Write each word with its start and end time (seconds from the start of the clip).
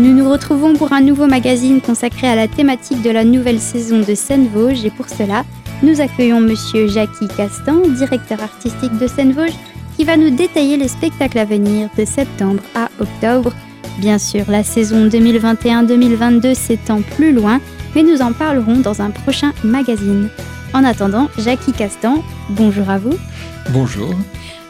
Nous 0.00 0.14
nous 0.14 0.30
retrouvons 0.30 0.76
pour 0.76 0.94
un 0.94 1.02
nouveau 1.02 1.26
magazine 1.26 1.82
consacré 1.82 2.26
à 2.26 2.34
la 2.34 2.48
thématique 2.48 3.02
de 3.02 3.10
la 3.10 3.22
nouvelle 3.22 3.60
saison 3.60 3.98
de 3.98 4.14
Seine-Vosges 4.14 4.86
et 4.86 4.90
pour 4.90 5.10
cela, 5.10 5.44
nous 5.82 6.00
accueillons 6.00 6.40
monsieur 6.40 6.88
Jackie 6.88 7.28
Castan, 7.28 7.82
directeur 7.86 8.42
artistique 8.42 8.96
de 8.96 9.06
Seine-Vosges, 9.06 9.58
qui 9.98 10.04
va 10.04 10.16
nous 10.16 10.30
détailler 10.30 10.78
les 10.78 10.88
spectacles 10.88 11.38
à 11.38 11.44
venir 11.44 11.90
de 11.98 12.06
septembre 12.06 12.62
à 12.74 12.88
octobre. 12.98 13.52
Bien 13.98 14.16
sûr, 14.16 14.46
la 14.48 14.62
saison 14.62 15.06
2021-2022 15.06 16.54
s'étend 16.54 17.02
plus 17.02 17.34
loin, 17.34 17.60
mais 17.94 18.02
nous 18.02 18.22
en 18.22 18.32
parlerons 18.32 18.78
dans 18.78 19.02
un 19.02 19.10
prochain 19.10 19.52
magazine. 19.62 20.30
En 20.72 20.82
attendant, 20.82 21.28
Jackie 21.36 21.72
Castan, 21.72 22.24
bonjour 22.48 22.88
à 22.88 22.96
vous. 22.96 23.18
Bonjour. 23.68 24.14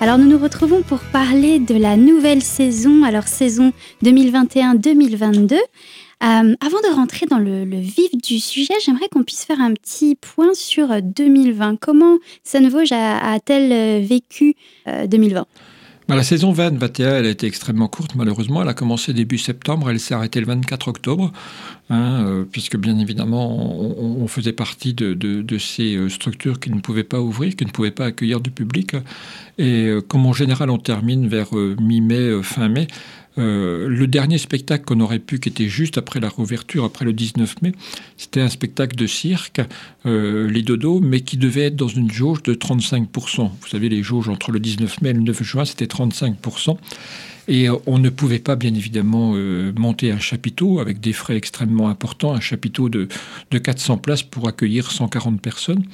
Alors 0.03 0.17
nous 0.17 0.25
nous 0.25 0.39
retrouvons 0.39 0.81
pour 0.81 1.01
parler 1.01 1.59
de 1.59 1.75
la 1.75 1.99
nouvelle 1.99 2.41
saison, 2.41 3.03
alors 3.03 3.29
saison 3.29 3.71
2021-2022. 4.03 5.53
Euh, 5.53 5.59
avant 6.23 6.81
de 6.81 6.95
rentrer 6.95 7.27
dans 7.27 7.39
le, 7.39 7.65
vif 7.65 8.11
du 8.17 8.41
sujet, 8.41 8.73
j'aimerais 8.83 9.09
qu'on 9.09 9.25
puisse 9.25 9.45
faire 9.45 9.61
un 9.61 9.75
petit 9.75 10.17
point 10.17 10.55
sur 10.55 11.03
2020. 11.03 11.77
Comment 11.79 12.17
Seine-Vosges 12.45 12.93
a-t-elle 12.93 13.73
euh, 13.73 14.03
vécu 14.03 14.55
2020 14.87 15.41
euh, 15.41 15.45
la 16.17 16.23
saison 16.23 16.53
20-21, 16.53 17.03
elle 17.05 17.27
a 17.27 17.31
été 17.31 17.47
extrêmement 17.47 17.89
courte, 17.89 18.15
malheureusement. 18.15 18.63
Elle 18.63 18.69
a 18.69 18.75
commencé 18.75 19.13
début 19.13 19.39
septembre, 19.39 19.91
elle 19.91 20.01
s'est 20.01 20.15
arrêtée 20.15 20.41
le 20.41 20.47
24 20.47 20.89
octobre, 20.89 21.33
hein, 21.89 22.25
euh, 22.25 22.45
puisque 22.51 22.77
bien 22.77 22.99
évidemment, 22.99 23.57
on, 23.59 24.27
faisait 24.27 24.53
partie 24.53 24.95
de, 24.95 25.59
ces 25.59 25.97
euh, 25.97 26.09
structures 26.09 26.61
qui 26.61 26.71
ne 26.71 26.81
pouvaient 26.81 27.05
pas 27.05 27.21
ouvrir, 27.21 27.57
qui 27.57 27.65
ne 27.65 27.71
pouvaient 27.71 27.91
pas 27.91 28.07
accueillir 28.07 28.41
du 28.41 28.51
public. 28.51 28.95
Et 29.59 29.87
euh, 29.87 30.01
comme 30.01 30.27
en 30.27 30.33
général, 30.33 30.71
on 30.71 30.79
termine 30.79 31.29
vers 31.29 31.53
mi-mai, 31.55 32.43
fin 32.43 32.69
mai, 32.69 32.87
euh, 33.39 33.89
le 33.89 34.07
dernier 34.07 34.39
spectacle 34.39 34.85
qu'on 34.85 35.01
aurait 35.01 35.19
pu, 35.19 35.39
qui 35.39 35.49
était 35.49 35.69
juste 35.69 35.99
après 35.99 36.21
la 36.21 36.29
réouverture, 36.29 36.85
après 36.85 37.05
le 37.05 37.13
19 37.13 37.63
mai, 37.63 37.73
c'était 38.17 38.41
un 38.41 38.49
spectacle 38.49 38.97
de 38.97 39.07
cirque, 39.07 39.61
euh, 40.07 40.51
Les 40.51 40.63
Dodos, 40.63 41.01
mais 41.01 41.21
qui 41.21 41.37
devait 41.37 41.67
être 41.67 41.77
dans 41.77 41.89
une 41.89 42.11
jauge 42.11 42.43
de 42.43 42.55
35%. 42.55 43.51
Vous 43.61 43.69
savez, 43.69 43.89
les 43.89 44.03
jauges 44.03 44.29
entre 44.29 44.51
le 44.51 44.61
19 44.61 45.01
mai 45.03 45.11
et 45.11 45.15
le 45.15 45.21
9 45.21 45.43
juin, 45.43 45.65
c'était 45.65 45.87
35%. 45.87 46.77
Et 47.49 47.69
euh, 47.69 47.77
on 47.87 47.99
ne 47.99 48.11
pouvait 48.11 48.39
pas, 48.39 48.57
bien 48.57 48.75
évidemment, 48.75 49.33
euh, 49.35 49.73
monter 49.77 50.11
un 50.11 50.19
chapiteau 50.19 50.81
avec 50.81 51.01
des 51.01 51.13
frais 51.13 51.37
extrêmement 51.37 51.89
importants, 51.89 52.33
un 52.33 52.41
chapiteau 52.41 52.89
de, 52.89 53.09
de 53.51 53.59
400 53.59 53.99
places 53.99 54.23
pour 54.23 54.49
accueillir 54.49 54.91
140 54.91 55.41
personnes. 55.41 55.85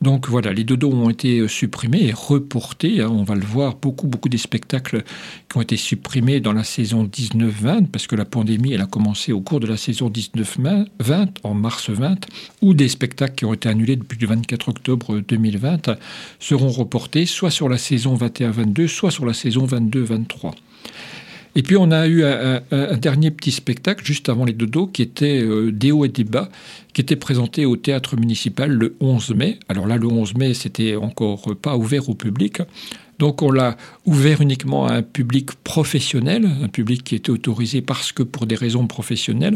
Donc 0.00 0.28
voilà, 0.28 0.52
les 0.52 0.64
dodos 0.64 0.92
ont 0.92 1.10
été 1.10 1.38
euh, 1.38 1.48
supprimés 1.48 2.04
et 2.04 2.12
reportés. 2.12 3.00
Hein. 3.00 3.08
on 3.10 3.22
va 3.22 3.34
le 3.34 3.44
voir, 3.44 3.76
beaucoup, 3.76 4.06
beaucoup 4.06 4.28
des 4.28 4.38
spectacles 4.38 5.04
qui 5.48 5.56
ont 5.56 5.60
été 5.60 5.76
supprimés 5.76 6.40
dans 6.40 6.52
la 6.52 6.64
saison 6.64 7.04
19-20, 7.04 7.86
parce 7.86 8.06
que 8.06 8.16
la 8.16 8.24
pandémie, 8.24 8.72
elle 8.72 8.80
a 8.80 8.86
commencé 8.86 9.32
au 9.32 9.40
cours 9.40 9.60
de 9.60 9.66
la 9.66 9.76
saison 9.76 10.10
19-20, 10.10 11.28
en 11.44 11.54
mars 11.54 11.90
20, 11.90 12.26
ou 12.62 12.74
des 12.74 12.88
spectacles 12.88 13.34
qui 13.36 13.44
ont 13.44 13.54
été 13.54 13.68
annulés 13.68 13.96
depuis 13.96 14.18
le 14.20 14.26
24 14.26 14.68
octobre 14.70 15.20
2020, 15.20 15.96
seront 16.40 16.70
reportés 16.70 17.26
soit 17.26 17.50
sur 17.50 17.68
la 17.68 17.78
saison 17.78 18.16
21-22, 18.16 18.88
soit 18.88 19.10
sur 19.10 19.24
la 19.24 19.34
saison 19.34 19.66
22-23. 19.66 20.52
Et 21.54 21.62
puis 21.62 21.76
on 21.76 21.90
a 21.90 22.06
eu 22.06 22.24
un, 22.24 22.96
dernier 22.96 23.30
petit 23.30 23.50
spectacle 23.50 24.04
juste 24.04 24.28
avant 24.30 24.46
les 24.46 24.54
dodos 24.54 24.86
qui 24.86 25.02
était 25.02 25.42
euh, 25.42 25.70
Des 25.70 25.92
hauts 25.92 26.06
et 26.06 26.08
des 26.08 26.24
bas, 26.24 26.48
qui 26.94 27.02
était 27.02 27.16
présenté 27.16 27.66
au 27.66 27.76
théâtre 27.76 28.16
municipal 28.16 28.70
le 28.70 28.96
11 29.00 29.34
mai. 29.34 29.58
Alors 29.68 29.86
là, 29.86 29.98
le 29.98 30.06
11 30.06 30.34
mai, 30.36 30.54
c'était 30.54 30.96
encore 30.96 31.54
pas 31.60 31.76
ouvert 31.76 32.08
au 32.08 32.14
public. 32.14 32.62
Donc 33.18 33.42
on 33.42 33.52
l'a 33.52 33.76
ouvert 34.04 34.40
uniquement 34.40 34.86
à 34.86 34.94
un 34.94 35.02
public 35.02 35.52
professionnel, 35.62 36.48
un 36.62 36.68
public 36.68 37.04
qui 37.04 37.14
était 37.14 37.30
autorisé 37.30 37.80
parce 37.80 38.10
que 38.12 38.22
pour 38.22 38.46
des 38.46 38.56
raisons 38.56 38.86
professionnelles. 38.86 39.54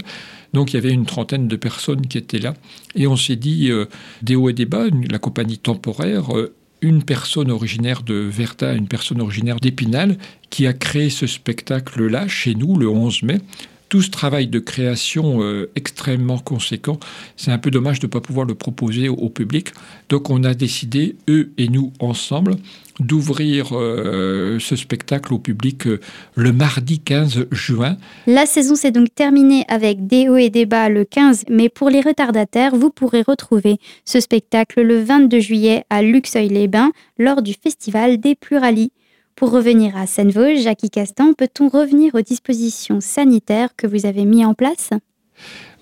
Donc 0.53 0.73
il 0.73 0.77
y 0.77 0.79
avait 0.79 0.93
une 0.93 1.07
trentaine 1.07 1.49
de 1.49 1.57
personnes 1.57 2.07
qui 2.07 2.19
étaient 2.19 2.39
là. 2.39 2.55
Et 2.95 3.07
on 3.07 3.17
s'est 3.17 3.37
dit, 3.37 3.71
euh, 3.71 3.87
Des 4.23 4.37
hauts 4.37 4.51
et 4.51 4.53
des 4.53 4.67
bas, 4.67 4.85
la 5.11 5.19
compagnie 5.19 5.59
temporaire, 5.59 6.37
euh, 6.37 6.55
une 6.81 7.03
personne 7.03 7.51
originaire 7.51 8.03
de 8.03 8.15
Verta, 8.15 8.73
une 8.75 8.89
personne 8.89 9.21
originaire 9.21 9.61
d'Épinal, 9.61 10.19
qui 10.51 10.67
a 10.67 10.73
créé 10.73 11.11
ce 11.11 11.27
spectacle-là 11.27 12.29
chez 12.29 12.55
nous 12.55 12.77
le 12.77 12.89
11 12.89 13.23
mai. 13.23 13.41
Tout 13.89 14.03
ce 14.03 14.11
travail 14.11 14.49
de 14.49 14.59
création 14.59 15.43
euh, 15.43 15.71
extrêmement 15.77 16.39
conséquent, 16.39 16.99
c'est 17.37 17.53
un 17.53 17.59
peu 17.59 17.71
dommage 17.71 18.01
de 18.01 18.07
ne 18.07 18.11
pas 18.11 18.21
pouvoir 18.21 18.45
le 18.45 18.55
proposer 18.55 19.09
au 19.09 19.29
public. 19.29 19.69
Donc 20.09 20.29
on 20.29 20.43
a 20.43 20.55
décidé, 20.55 21.15
eux 21.29 21.53
et 21.57 21.69
nous 21.69 21.93
ensemble, 22.01 22.57
d'ouvrir 22.99 23.69
euh, 23.73 24.59
ce 24.59 24.75
spectacle 24.75 25.33
au 25.35 25.39
public 25.39 25.87
euh, 25.87 26.01
le 26.35 26.53
mardi 26.53 26.99
15 26.99 27.47
juin. 27.53 27.97
La 28.27 28.47
saison 28.47 28.75
s'est 28.75 28.91
donc 28.91 29.15
terminée 29.15 29.65
avec 29.69 30.07
des 30.07 30.29
hauts 30.29 30.37
et 30.37 30.51
des 30.51 30.67
bas 30.67 30.89
le 30.89 31.05
15, 31.05 31.45
mais 31.51 31.69
pour 31.69 31.91
les 31.91 32.01
retardataires, 32.01 32.75
vous 32.75 32.91
pourrez 32.91 33.23
retrouver 33.23 33.79
ce 34.05 34.21
spectacle 34.21 34.83
le 34.83 35.03
22 35.03 35.41
juillet 35.41 35.85
à 35.91 36.03
Luxeuil-les-Bains 36.03 36.93
lors 37.19 37.43
du 37.43 37.55
festival 37.55 38.19
des 38.19 38.35
Pluralies. 38.35 38.93
Pour 39.37 39.51
revenir 39.51 39.95
à 39.99 40.07
Seine-Vosges, 40.07 40.63
Jackie 40.63 40.89
Castan, 40.89 41.35
peut-on 41.35 41.69
revenir 41.69 42.15
aux 42.15 42.23
dispositions 42.23 43.03
sanitaires 43.03 43.69
que 43.77 43.87
vous 43.87 44.07
avez 44.07 44.25
mises 44.25 44.47
en 44.47 44.55
place? 44.55 44.89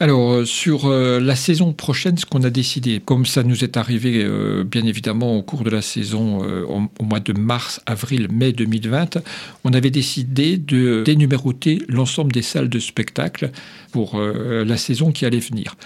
Alors, 0.00 0.32
euh, 0.32 0.44
sur 0.44 0.86
euh, 0.86 1.20
la 1.20 1.36
saison 1.36 1.72
prochaine, 1.72 2.18
ce 2.18 2.26
qu'on 2.26 2.42
a 2.42 2.50
décidé, 2.50 3.00
comme 3.04 3.24
ça 3.24 3.44
nous 3.44 3.62
est 3.62 3.76
arrivé 3.76 4.24
euh, 4.24 4.64
bien 4.64 4.84
évidemment 4.84 5.36
au 5.36 5.42
cours 5.42 5.62
de 5.62 5.70
la 5.70 5.82
saison 5.82 6.40
au, 6.40 7.04
mois 7.04 7.20
de 7.20 7.32
mars, 7.32 7.80
avril, 7.86 8.26
mai 8.32 8.50
2020, 8.52 9.18
on 9.62 9.72
avait 9.72 9.92
décidé 9.92 10.56
de 10.56 11.04
dénuméroter 11.04 11.80
l'ensemble 11.88 12.32
des 12.32 12.42
salles 12.42 12.68
de 12.68 12.80
spectacle 12.80 13.52
pour 13.92 14.20
la 14.20 14.76
saison 14.76 15.12
qui 15.12 15.26
allait 15.26 15.38
venir. 15.38 15.76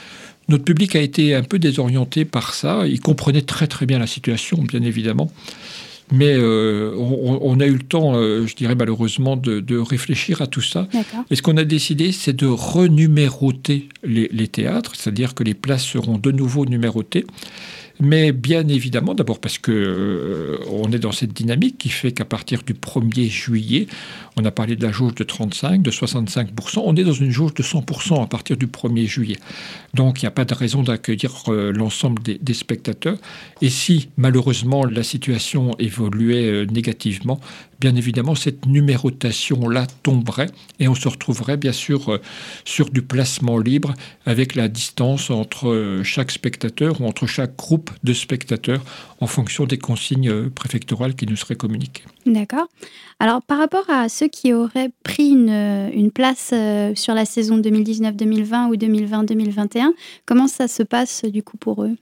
Notre 0.49 0.65
public 0.65 0.97
a 0.97 1.01
été 1.01 1.35
un 1.35 1.43
peu 1.43 1.59
désorienté 1.59 2.25
par 2.25 2.55
ça. 2.55 2.87
Il 2.87 3.01
comprenait 3.01 3.43
très 3.43 3.67
très 3.67 3.85
bien 3.85 3.99
la 3.99 4.07
situation, 4.07 4.57
bien 4.63 4.83
évidemment. 4.83 5.31
Mais 6.13 6.35
euh, 6.35 6.95
on, 6.97 7.61
a 7.61 7.67
eu 7.67 7.75
le 7.75 7.83
temps, 7.83 8.15
euh, 8.15 8.47
je 8.47 8.55
dirais 8.57 8.75
malheureusement, 8.75 9.37
de, 9.37 9.79
réfléchir 9.79 10.43
à 10.43 10.47
tout 10.47 10.61
ça. 10.61 10.89
Et 11.31 11.37
ce 11.37 11.43
qu'on 11.43 11.57
a 11.57 11.65
décidé, 11.65 12.13
c'est 12.13 12.33
de 12.33 12.47
renuméroter 12.47 13.89
les, 14.03 14.29
les 14.33 14.49
théâtres, 14.49 14.93
c'est-à-dire 14.97 15.35
que 15.35 15.45
les 15.45 15.55
places 15.55 15.85
seront 15.85 16.19
de 16.19 16.33
nouveau 16.33 16.67
numérotées. 16.67 17.27
Mais 18.01 18.31
bien 18.31 18.67
évidemment, 18.69 19.15
d'abord 19.15 19.41
parce 19.41 19.59
que 19.59 19.73
euh, 19.73 20.59
on 20.71 20.93
est 20.93 21.01
dans 21.01 21.11
cette 21.11 21.33
dynamique 21.33 21.79
qui 21.79 21.89
fait 21.89 22.13
qu'à 22.13 22.25
partir 22.25 22.63
du 22.63 22.75
1er 22.75 23.29
juillet, 23.29 23.89
on 24.37 24.45
a 24.45 24.53
parlé 24.53 24.77
de 24.77 24.87
la 24.87 24.93
jauge 24.93 25.17
de 25.17 25.25
35, 25.25 25.83
de 25.83 25.91
65%, 25.91 26.83
on 26.85 26.95
est 26.95 27.03
dans 27.03 27.13
une 27.13 27.31
jauge 27.31 27.55
de 27.55 27.63
100% 27.63 28.23
à 28.23 28.27
partir 28.27 28.57
du 28.57 28.67
1er 28.67 29.07
juillet. 29.07 29.37
Donc 29.95 30.23
il 30.23 30.27
n'y 30.27 30.29
a 30.29 30.33
pas 30.33 30.45
de 30.45 30.55
raison 30.55 30.83
d'accueillir 30.83 31.33
euh, 31.49 31.73
l'ensemble 31.73 32.23
des, 32.23 32.55
spectateurs. 32.55 33.19
Et 33.63 33.69
si 33.69 34.11
malheureusement 34.17 34.85
la 34.85 35.03
situation 35.03 35.77
évoluait 35.79 36.47
euh, 36.47 36.67
négativement, 36.67 37.41
bien 37.81 37.95
évidemment 37.97 38.35
cette 38.35 38.67
numérotation-là 38.67 39.87
tomberait 40.03 40.51
et 40.81 40.89
on 40.89 40.95
se 40.95 41.09
retrouverait 41.09 41.57
bien 41.57 41.73
sûr 41.73 42.21
sur 42.65 42.91
du 42.91 43.03
placement 43.03 43.59
libre 43.59 43.95
avec 44.27 44.55
la 44.55 44.69
distance 44.69 45.31
entre 45.31 46.01
chaque 46.03 46.31
spectateur 46.31 47.01
ou 47.01 47.07
entre 47.07 47.27
chaque 47.27 47.57
groupe 47.57 47.91
de 48.05 48.13
spectateurs 48.13 48.83
en 49.21 49.27
fonction 49.27 49.65
des 49.65 49.79
consignes 49.79 50.31
euh, 50.31 50.51
préfectorales 50.51 51.15
qui 51.15 51.27
nous 51.27 51.37
seraient 51.37 51.57
communiquées. 51.57 52.05
D'accord. 52.27 52.69
Alors 53.21 53.43
par 53.43 53.59
rapport 53.59 53.89
à 53.89 54.09
ceux 54.09 54.29
qui 54.29 54.53
auraient 54.53 54.91
pris 55.03 55.31
une, 55.31 55.51
euh, 55.51 56.11
place 56.15 56.51
euh, 56.53 56.93
sur 56.95 57.15
la 57.15 57.25
saison 57.25 57.59
2019-2020 57.59 58.69
ou 58.69 58.77
2020-2021, 58.77 59.91
comment 60.25 60.47
ça 60.47 60.69
se 60.69 60.83
passe 60.83 61.25
du 61.25 61.43
coup 61.43 61.57
pour 61.57 61.85
eux? 61.85 61.97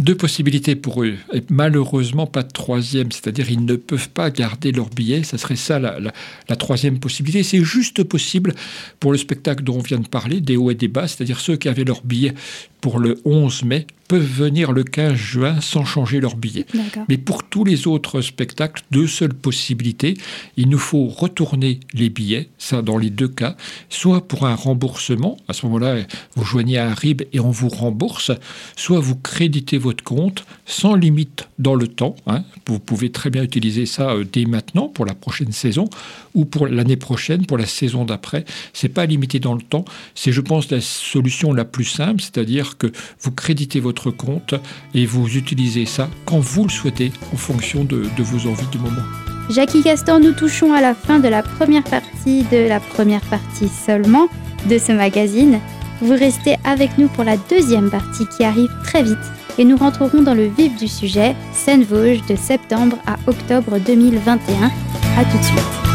Deux 0.00 0.16
possibilités 0.16 0.76
pour 0.76 1.02
eux, 1.04 1.14
et 1.32 1.42
malheureusement 1.50 2.26
pas 2.26 2.42
de 2.42 2.50
troisième, 2.50 3.12
c'est-à-dire 3.12 3.50
ils 3.50 3.64
ne 3.64 3.76
peuvent 3.76 4.08
pas 4.08 4.30
garder 4.30 4.72
leur 4.72 4.88
billet, 4.88 5.22
ça 5.22 5.38
serait 5.38 5.56
ça 5.56 5.78
la, 5.78 6.56
troisième 6.56 6.98
possibilité. 6.98 7.42
C'est 7.42 7.62
juste 7.62 8.02
possible 8.04 8.54
pour 8.98 9.12
le 9.12 9.18
spectacle 9.18 9.62
dont 9.62 9.76
on 9.76 9.82
vient 9.82 9.98
de 9.98 10.08
parler, 10.08 10.40
des 10.40 10.56
hauts 10.56 10.70
et 10.70 10.74
des 10.74 10.88
bas, 10.88 11.06
c'est-à-dire 11.06 11.38
ceux 11.38 11.56
qui 11.56 11.68
avaient 11.68 11.84
leur 11.84 12.02
billet 12.02 12.34
pour 12.80 12.98
le 12.98 13.20
11 13.24 13.64
mai 13.64 13.86
peuvent 14.10 14.24
venir 14.24 14.72
le 14.72 14.82
15 14.82 15.14
juin 15.14 15.60
sans 15.60 15.84
changer 15.84 16.18
leur 16.18 16.34
billet. 16.34 16.66
Mais 17.08 17.16
pour 17.16 17.44
tous 17.44 17.62
les 17.62 17.86
autres 17.86 18.22
spectacles, 18.22 18.82
deux 18.90 19.06
seules 19.06 19.34
possibilités. 19.34 20.14
Il 20.56 20.68
nous 20.68 20.80
faut 20.80 21.06
retourner 21.06 21.78
les 21.94 22.10
billets, 22.10 22.48
ça 22.58 22.82
dans 22.82 22.98
les 22.98 23.10
deux 23.10 23.28
cas, 23.28 23.56
soit 23.88 24.26
pour 24.26 24.46
un 24.46 24.56
remboursement, 24.56 25.36
à 25.46 25.52
ce 25.52 25.64
moment-là, 25.66 25.98
vous 26.34 26.44
joignez 26.44 26.78
à 26.78 26.88
un 26.90 26.94
RIB 26.94 27.22
et 27.32 27.38
on 27.38 27.50
vous 27.50 27.68
rembourse, 27.68 28.32
soit 28.74 28.98
vous 28.98 29.14
créditez 29.14 29.78
votre 29.78 30.02
compte 30.02 30.44
sans 30.66 30.96
limite 30.96 31.48
dans 31.60 31.76
le 31.76 31.86
temps. 31.86 32.16
Hein. 32.26 32.42
Vous 32.66 32.80
pouvez 32.80 33.12
très 33.12 33.30
bien 33.30 33.44
utiliser 33.44 33.86
ça 33.86 34.10
euh, 34.10 34.24
dès 34.24 34.44
maintenant 34.44 34.88
pour 34.88 35.06
la 35.06 35.14
prochaine 35.14 35.52
saison 35.52 35.88
ou 36.34 36.46
pour 36.46 36.66
l'année 36.66 36.96
prochaine, 36.96 37.46
pour 37.46 37.58
la 37.58 37.66
saison 37.66 38.04
d'après. 38.04 38.44
C'est 38.72 38.88
pas 38.88 39.06
limité 39.06 39.38
dans 39.38 39.54
le 39.54 39.62
temps. 39.62 39.84
C'est, 40.16 40.32
je 40.32 40.40
pense, 40.40 40.70
la 40.70 40.80
solution 40.80 41.52
la 41.52 41.64
plus 41.64 41.84
simple, 41.84 42.20
c'est-à-dire 42.20 42.76
que 42.76 42.90
vous 43.20 43.30
créditez 43.30 43.78
votre 43.78 43.99
compte 44.08 44.54
et 44.94 45.04
vous 45.04 45.36
utilisez 45.36 45.84
ça 45.84 46.08
quand 46.24 46.38
vous 46.38 46.64
le 46.64 46.70
souhaitez 46.70 47.12
en 47.34 47.36
fonction 47.36 47.84
de, 47.84 48.08
vos 48.18 48.48
envies 48.48 48.66
du 48.72 48.78
moment. 48.78 49.02
Jackie 49.50 49.82
Castor, 49.82 50.20
nous 50.20 50.32
touchons 50.32 50.72
à 50.72 50.80
la 50.80 50.94
fin 50.94 51.18
de 51.18 51.28
la 51.28 51.42
première 51.42 51.84
partie, 51.84 52.44
de 52.44 52.68
la 52.68 52.80
première 52.80 53.22
partie 53.22 53.68
seulement 53.68 54.28
de 54.68 54.78
ce 54.78 54.92
magazine. 54.92 55.58
Vous 56.00 56.14
restez 56.14 56.56
avec 56.64 56.96
nous 56.96 57.08
pour 57.08 57.24
la 57.24 57.36
deuxième 57.36 57.90
partie 57.90 58.24
qui 58.36 58.44
arrive 58.44 58.70
très 58.84 59.02
vite 59.02 59.18
et 59.58 59.64
nous 59.64 59.76
rentrerons 59.76 60.22
dans 60.22 60.34
le 60.34 60.46
vif 60.46 60.76
du 60.78 60.88
sujet, 60.88 61.34
Seine-Vosges 61.52 62.24
de 62.26 62.36
septembre 62.36 62.96
à 63.06 63.18
octobre 63.26 63.78
2021. 63.78 64.70
A 65.18 65.24
tout 65.24 65.36
de 65.36 65.42
suite. 65.42 65.89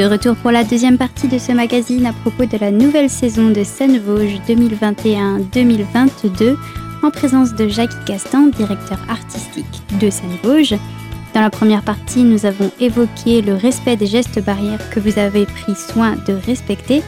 De 0.00 0.06
retour 0.06 0.34
pour 0.34 0.50
la 0.50 0.64
deuxième 0.64 0.96
partie 0.96 1.28
de 1.28 1.36
ce 1.36 1.52
magazine 1.52 2.06
à 2.06 2.14
propos 2.14 2.46
de 2.46 2.56
la 2.56 2.70
nouvelle 2.70 3.10
saison 3.10 3.50
de 3.50 3.62
Seine-Vosges 3.62 4.40
2021-2022 4.48 6.56
en 7.02 7.10
présence 7.10 7.54
de 7.54 7.68
Jacques 7.68 8.06
Castan, 8.06 8.46
directeur 8.46 8.98
artistique 9.10 9.82
de 10.00 10.08
Seine-Vosges. 10.08 10.76
Dans 11.34 11.42
la 11.42 11.50
première 11.50 11.82
partie, 11.82 12.24
nous 12.24 12.46
avons 12.46 12.70
évoqué 12.80 13.42
le 13.42 13.52
respect 13.52 13.96
des 13.96 14.06
gestes 14.06 14.42
barrières 14.42 14.88
que 14.88 15.00
vous 15.00 15.18
avez 15.18 15.44
pris 15.44 15.74
soin 15.74 16.16
de 16.26 16.32
respecter. 16.32 17.02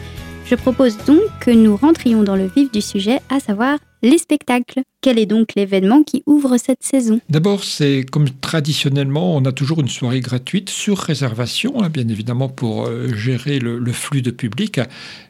Je 0.45 0.55
propose 0.55 0.99
donc 1.07 1.23
que 1.41 1.51
nous 1.51 1.77
rentrions 1.77 2.23
dans 2.23 2.37
le 2.37 2.51
vif 2.55 2.71
du 2.71 2.83
sujet, 2.83 3.21
à 3.31 3.41
savoir 3.41 3.79
les 4.03 4.19
spectacles. 4.19 4.83
Quel 5.03 5.19
est 5.19 5.27
donc 5.27 5.49
l'événement 5.57 6.05
qui 6.05 6.23
ouvre 6.27 6.57
cette 6.59 6.85
saison? 6.85 7.21
D'abord, 7.29 7.65
c'est 7.65 8.07
comme 8.09 8.31
traditionnellement, 8.31 9.35
on 9.35 9.45
a 9.45 9.51
toujours 9.51 9.81
une 9.81 9.89
soirée 9.89 10.21
gratuite 10.21 10.71
sur 10.71 10.97
réservation, 10.97 11.83
hein, 11.83 11.89
bien 11.89 12.07
évidemment 12.07 12.49
pour 12.49 12.87
euh, 12.87 13.13
gérer 13.13 13.59
le, 13.59 13.93
flux 13.93 14.23
de 14.23 14.31
public. 14.31 14.79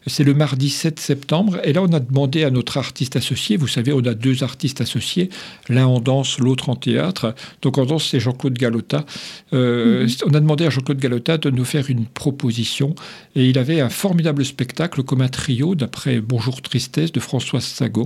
C'est 0.07 0.25
le 0.25 0.35
mardi 0.35 0.69
7 0.69 1.01
septembre. 1.01 1.59
Et 1.65 1.73
là, 1.73 1.83
on 1.83 1.91
a 1.95 2.01
demandé 2.01 2.45
à 2.45 2.51
notre 2.51 2.77
artiste 2.77 3.17
associé, 3.17 3.57
vous 3.57 3.67
savez, 3.67 3.95
on 3.95 4.05
a 4.05 4.13
deux 4.13 4.43
artistes 4.43 4.83
associés, 4.83 5.31
l'un 5.71 5.87
en 5.87 6.01
danse, 6.01 6.39
l'autre 6.39 6.69
en 6.69 6.77
théâtre. 6.77 7.35
Donc 7.63 7.79
en 7.79 7.87
danse, 7.87 8.09
c'est 8.11 8.21
Jean-Claude 8.21 8.59
Galota. 8.59 9.07
Euh, 9.55 10.03
mhm. 10.03 10.11
On 10.27 10.35
a 10.35 10.41
demandé 10.41 10.67
à 10.67 10.71
Jean-Claude 10.71 10.99
Galota 10.99 11.39
de 11.39 11.49
nous 11.49 11.65
faire 11.65 11.89
une 11.89 12.05
proposition. 12.05 12.95
Et 13.37 13.49
il 13.49 13.59
avait 13.59 13.81
un 13.81 13.89
formidable 13.89 14.45
spectacle 14.45 15.03
comme 15.03 15.23
un 15.23 15.29
trio, 15.29 15.75
d'après 15.75 16.21
Bonjour 16.21 16.61
Tristesse 16.61 17.11
de 17.11 17.21
Françoise 17.21 17.65
Sago. 17.65 18.05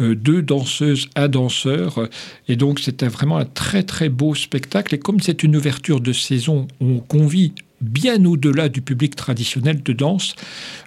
Euh, 0.00 0.14
deux 0.14 0.42
danseuses 0.42 0.99
un 1.16 1.28
danseur. 1.28 2.08
Et 2.48 2.56
donc, 2.56 2.80
c'était 2.80 3.08
vraiment 3.08 3.38
un 3.38 3.44
très, 3.44 3.82
très 3.82 4.08
beau 4.08 4.34
spectacle. 4.34 4.94
Et 4.94 4.98
comme 4.98 5.20
c'est 5.20 5.42
une 5.42 5.56
ouverture 5.56 6.00
de 6.00 6.12
saison, 6.12 6.68
on 6.80 6.98
convie 6.98 7.52
bien 7.80 8.24
au-delà 8.24 8.68
du 8.68 8.82
public 8.82 9.16
traditionnel 9.16 9.82
de 9.82 9.92
danse. 9.92 10.34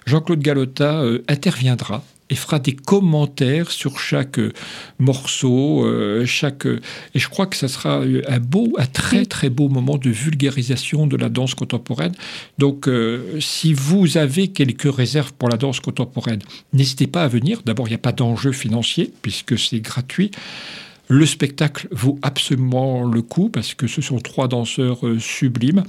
Jean-Claude 0.06 0.40
Galota 0.40 1.00
euh, 1.00 1.22
interviendra 1.28 2.04
et 2.34 2.36
fera 2.36 2.58
des 2.58 2.74
commentaires 2.74 3.70
sur 3.70 4.00
chaque 4.00 4.40
euh, 4.40 4.52
morceau, 4.98 5.84
euh, 5.84 6.26
chaque 6.26 6.66
et 6.66 7.18
je 7.18 7.28
crois 7.28 7.46
que 7.46 7.54
ça 7.54 7.68
sera 7.68 8.00
un 8.00 8.40
beau, 8.40 8.74
un 8.76 8.86
très 8.86 9.24
très 9.24 9.50
beau 9.50 9.68
moment 9.68 9.98
de 9.98 10.10
vulgarisation 10.10 11.06
de 11.06 11.16
la 11.16 11.28
danse 11.28 11.54
contemporaine. 11.54 12.12
Donc, 12.58 12.90
si 13.38 13.72
vous 13.72 14.16
avez 14.16 14.48
quelques 14.48 14.92
réserves 14.92 15.32
pour 15.34 15.48
la 15.48 15.56
danse 15.56 15.78
contemporaine, 15.78 16.40
n'hésitez 16.72 17.06
pas 17.06 17.22
à 17.22 17.28
venir. 17.28 17.62
D'abord, 17.64 17.86
il 17.86 17.90
n'y 17.90 17.96
a 17.96 17.98
pas 17.98 18.12
d'enjeu 18.12 18.50
financier 18.50 19.12
puisque 19.22 19.56
c'est 19.56 19.80
gratuit. 19.80 20.32
Le 21.08 21.26
spectacle 21.26 21.86
vaut 21.92 22.18
absolument 22.22 23.04
le 23.04 23.22
coup 23.22 23.48
parce 23.48 23.74
que 23.74 23.86
ce 23.86 24.02
sont 24.02 24.18
trois 24.18 24.48
danseurs 24.48 25.00
sublimes. 25.20 25.84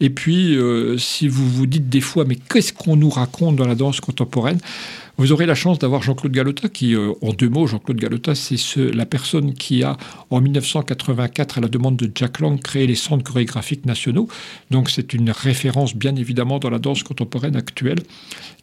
Et 0.00 0.10
puis, 0.10 0.56
euh, 0.56 0.98
si 0.98 1.28
vous 1.28 1.48
vous 1.48 1.66
dites 1.66 1.88
des 1.88 2.00
fois, 2.00 2.24
mais 2.24 2.36
qu'est-ce 2.36 2.72
qu'on 2.72 2.96
nous 2.96 3.10
raconte 3.10 3.56
dans 3.56 3.66
la 3.66 3.74
danse 3.74 4.00
contemporaine? 4.00 4.58
Vous 5.16 5.30
aurez 5.30 5.46
la 5.46 5.54
chance 5.54 5.78
d'avoir 5.78 6.02
Jean-Claude 6.02 6.32
Galota, 6.32 6.68
qui, 6.68 6.96
euh, 6.96 7.12
en 7.22 7.32
deux 7.32 7.48
mots, 7.48 7.68
Jean-Claude 7.68 7.98
Galota, 7.98 8.34
c'est 8.34 8.76
la 8.92 9.06
personne 9.06 9.54
qui 9.54 9.84
a, 9.84 9.96
en 10.30 10.40
1984, 10.40 11.58
à 11.58 11.60
la 11.60 11.68
demande 11.68 11.96
de 11.96 12.10
Jack 12.12 12.40
Lang, 12.40 12.60
créé 12.60 12.88
les 12.88 12.96
centres 12.96 13.22
chorégraphiques 13.22 13.86
nationaux. 13.86 14.26
Donc 14.72 14.90
c'est 14.90 15.14
une 15.14 15.30
référence, 15.30 15.94
bien 15.94 16.16
évidemment, 16.16 16.58
dans 16.58 16.70
la 16.70 16.80
danse 16.80 17.04
contemporaine 17.04 17.54
actuelle, 17.54 18.00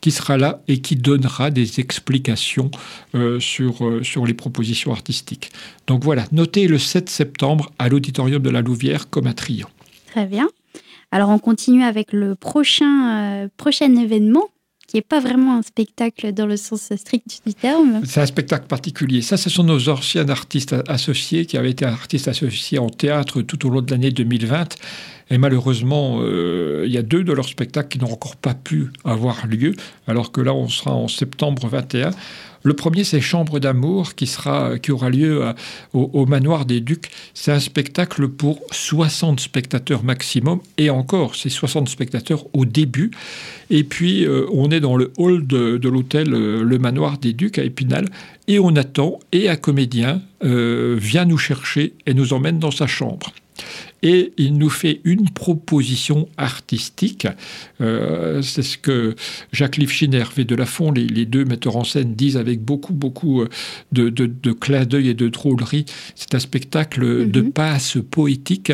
qui 0.02 0.12
sera 0.12 0.38
là 0.38 0.62
et 0.68 0.82
qui 0.82 0.98
donnera 0.98 1.52
des 1.52 1.80
explications 1.80 2.70
euh, 3.16 3.40
sur, 3.40 4.00
sur 4.04 4.26
les 4.26 4.34
propositions 4.34 4.92
artistiques. 4.92 5.52
Donc 5.88 6.04
voilà, 6.04 6.26
notez 6.34 6.68
le 6.68 6.78
7 6.80 7.10
septembre 7.10 7.72
à 7.80 7.88
l'Auditorium 7.88 8.42
de 8.42 8.50
la 8.50 8.62
Louvière 8.62 9.10
comme 9.10 9.28
un 9.28 9.34
trio. 9.34 9.68
Très 10.08 10.26
bien. 10.26 10.50
Alors 11.12 11.30
on 11.30 11.40
continue 11.40 11.84
avec 11.84 12.14
le 12.14 12.36
prochain, 12.36 13.44
euh, 13.44 13.48
prochain 13.58 13.96
événement 13.96 14.48
qui 14.92 14.98
n'est 14.98 15.02
pas 15.02 15.22
vraiment 15.22 15.56
un 15.56 15.62
spectacle 15.62 16.34
dans 16.34 16.46
le 16.46 16.58
sens 16.58 16.92
strict 16.98 17.42
du 17.46 17.54
terme. 17.54 18.02
C'est 18.04 18.20
un 18.20 18.26
spectacle 18.26 18.68
particulier. 18.68 19.22
Ça, 19.22 19.38
ce 19.38 19.50
sont 19.50 19.64
nos 19.64 19.88
anciens 19.88 20.28
artistes 20.28 20.76
associés 20.86 21.46
qui 21.46 21.56
avaient 21.56 21.70
été 21.72 21.86
artistes 21.86 22.28
associés 22.28 22.78
en 22.78 22.90
théâtre 22.90 23.42
tout 23.42 23.66
au 23.66 23.70
long 23.70 23.82
de 23.82 23.90
l'année 23.90 24.12
2020. 24.12 24.76
Et 25.30 25.38
malheureusement, 25.38 26.18
euh, 26.20 26.84
il 26.86 26.92
y 26.92 26.98
a 26.98 27.04
deux 27.04 27.24
de 27.24 27.32
leurs 27.32 27.48
spectacles 27.48 27.88
qui 27.88 28.00
n'ont 28.00 28.12
encore 28.12 28.36
pas 28.36 28.54
pu 28.54 28.90
avoir 29.06 29.48
lieu, 29.48 29.76
alors 30.08 30.34
que 30.34 30.42
là, 30.42 30.54
on 30.54 30.68
sera 30.68 30.94
en 30.94 31.08
septembre 31.08 31.70
21. 31.70 32.12
Le 32.64 32.74
premier, 32.74 33.04
c'est 33.04 33.22
Chambre 33.22 33.60
d'amour, 33.60 34.16
qui, 34.16 34.30
aura 34.92 35.10
lieu 35.10 35.44
au, 35.94 36.26
Manoir 36.26 36.66
des 36.66 36.80
Ducs. 36.80 37.10
C'est 37.34 37.52
un 37.52 37.60
spectacle 37.60 38.28
pour 38.28 38.60
60 38.72 39.40
spectateurs 39.40 40.04
maximum, 40.04 40.60
et 40.78 40.90
encore, 40.90 41.36
c'est 41.36 41.50
60 41.50 41.90
spectateurs 41.90 42.46
au 42.54 42.66
début. 42.66 43.12
Et 43.70 43.84
puis, 43.84 44.26
euh, 44.26 44.46
on 44.52 44.70
est 44.70 44.80
dans 44.80 44.96
le 44.96 45.12
hall 45.18 45.48
de, 45.48 45.88
l'hôtel 45.88 46.34
euh, 46.34 46.64
Le 46.64 46.78
Manoir 46.78 47.18
des 47.18 47.34
Ducs 47.34 47.58
à 47.58 47.64
Épinal, 47.64 48.06
et 48.48 48.60
on 48.60 48.76
attend, 48.76 49.20
et 49.32 49.50
un 49.50 49.56
comédien 49.56 50.22
euh, 50.44 50.98
vient 51.00 51.26
nous 51.26 51.38
chercher 51.38 51.94
et 52.06 52.14
nous 52.14 52.34
emmène 52.34 52.60
dans 52.60 52.72
sa 52.72 52.88
chambre 52.88 53.32
et 54.04 54.34
il 54.38 54.58
nous 54.58 54.70
fait 54.70 55.02
une 55.04 55.30
proposition 55.30 56.28
artistique. 56.38 57.28
Euh, 57.80 58.42
c'est 58.42 58.64
ce 58.64 58.78
que 58.78 59.16
Jacques 59.52 59.78
Lifshin 59.78 60.12
et 60.14 60.18
Hervé 60.18 60.44
Delafont, 60.44 60.92
les, 60.92 61.06
les 61.06 61.26
deux 61.26 61.46
metteurs 61.46 61.76
en 61.76 61.84
scène, 61.84 62.16
disent 62.16 62.38
avec 62.38 62.62
beaucoup, 62.62 62.94
beaucoup 62.94 63.42
euh, 63.42 63.50
de, 63.92 64.10
de, 64.10 64.52
clins 64.52 64.86
d'œil 64.86 65.10
et 65.10 65.14
de 65.14 65.30
drôlerie. 65.30 65.86
C'est 66.16 66.34
un 66.34 66.40
spectacle 66.40 67.30
de 67.30 67.42
mhm. 67.42 67.52
passe 67.52 67.98
poétique, 68.10 68.72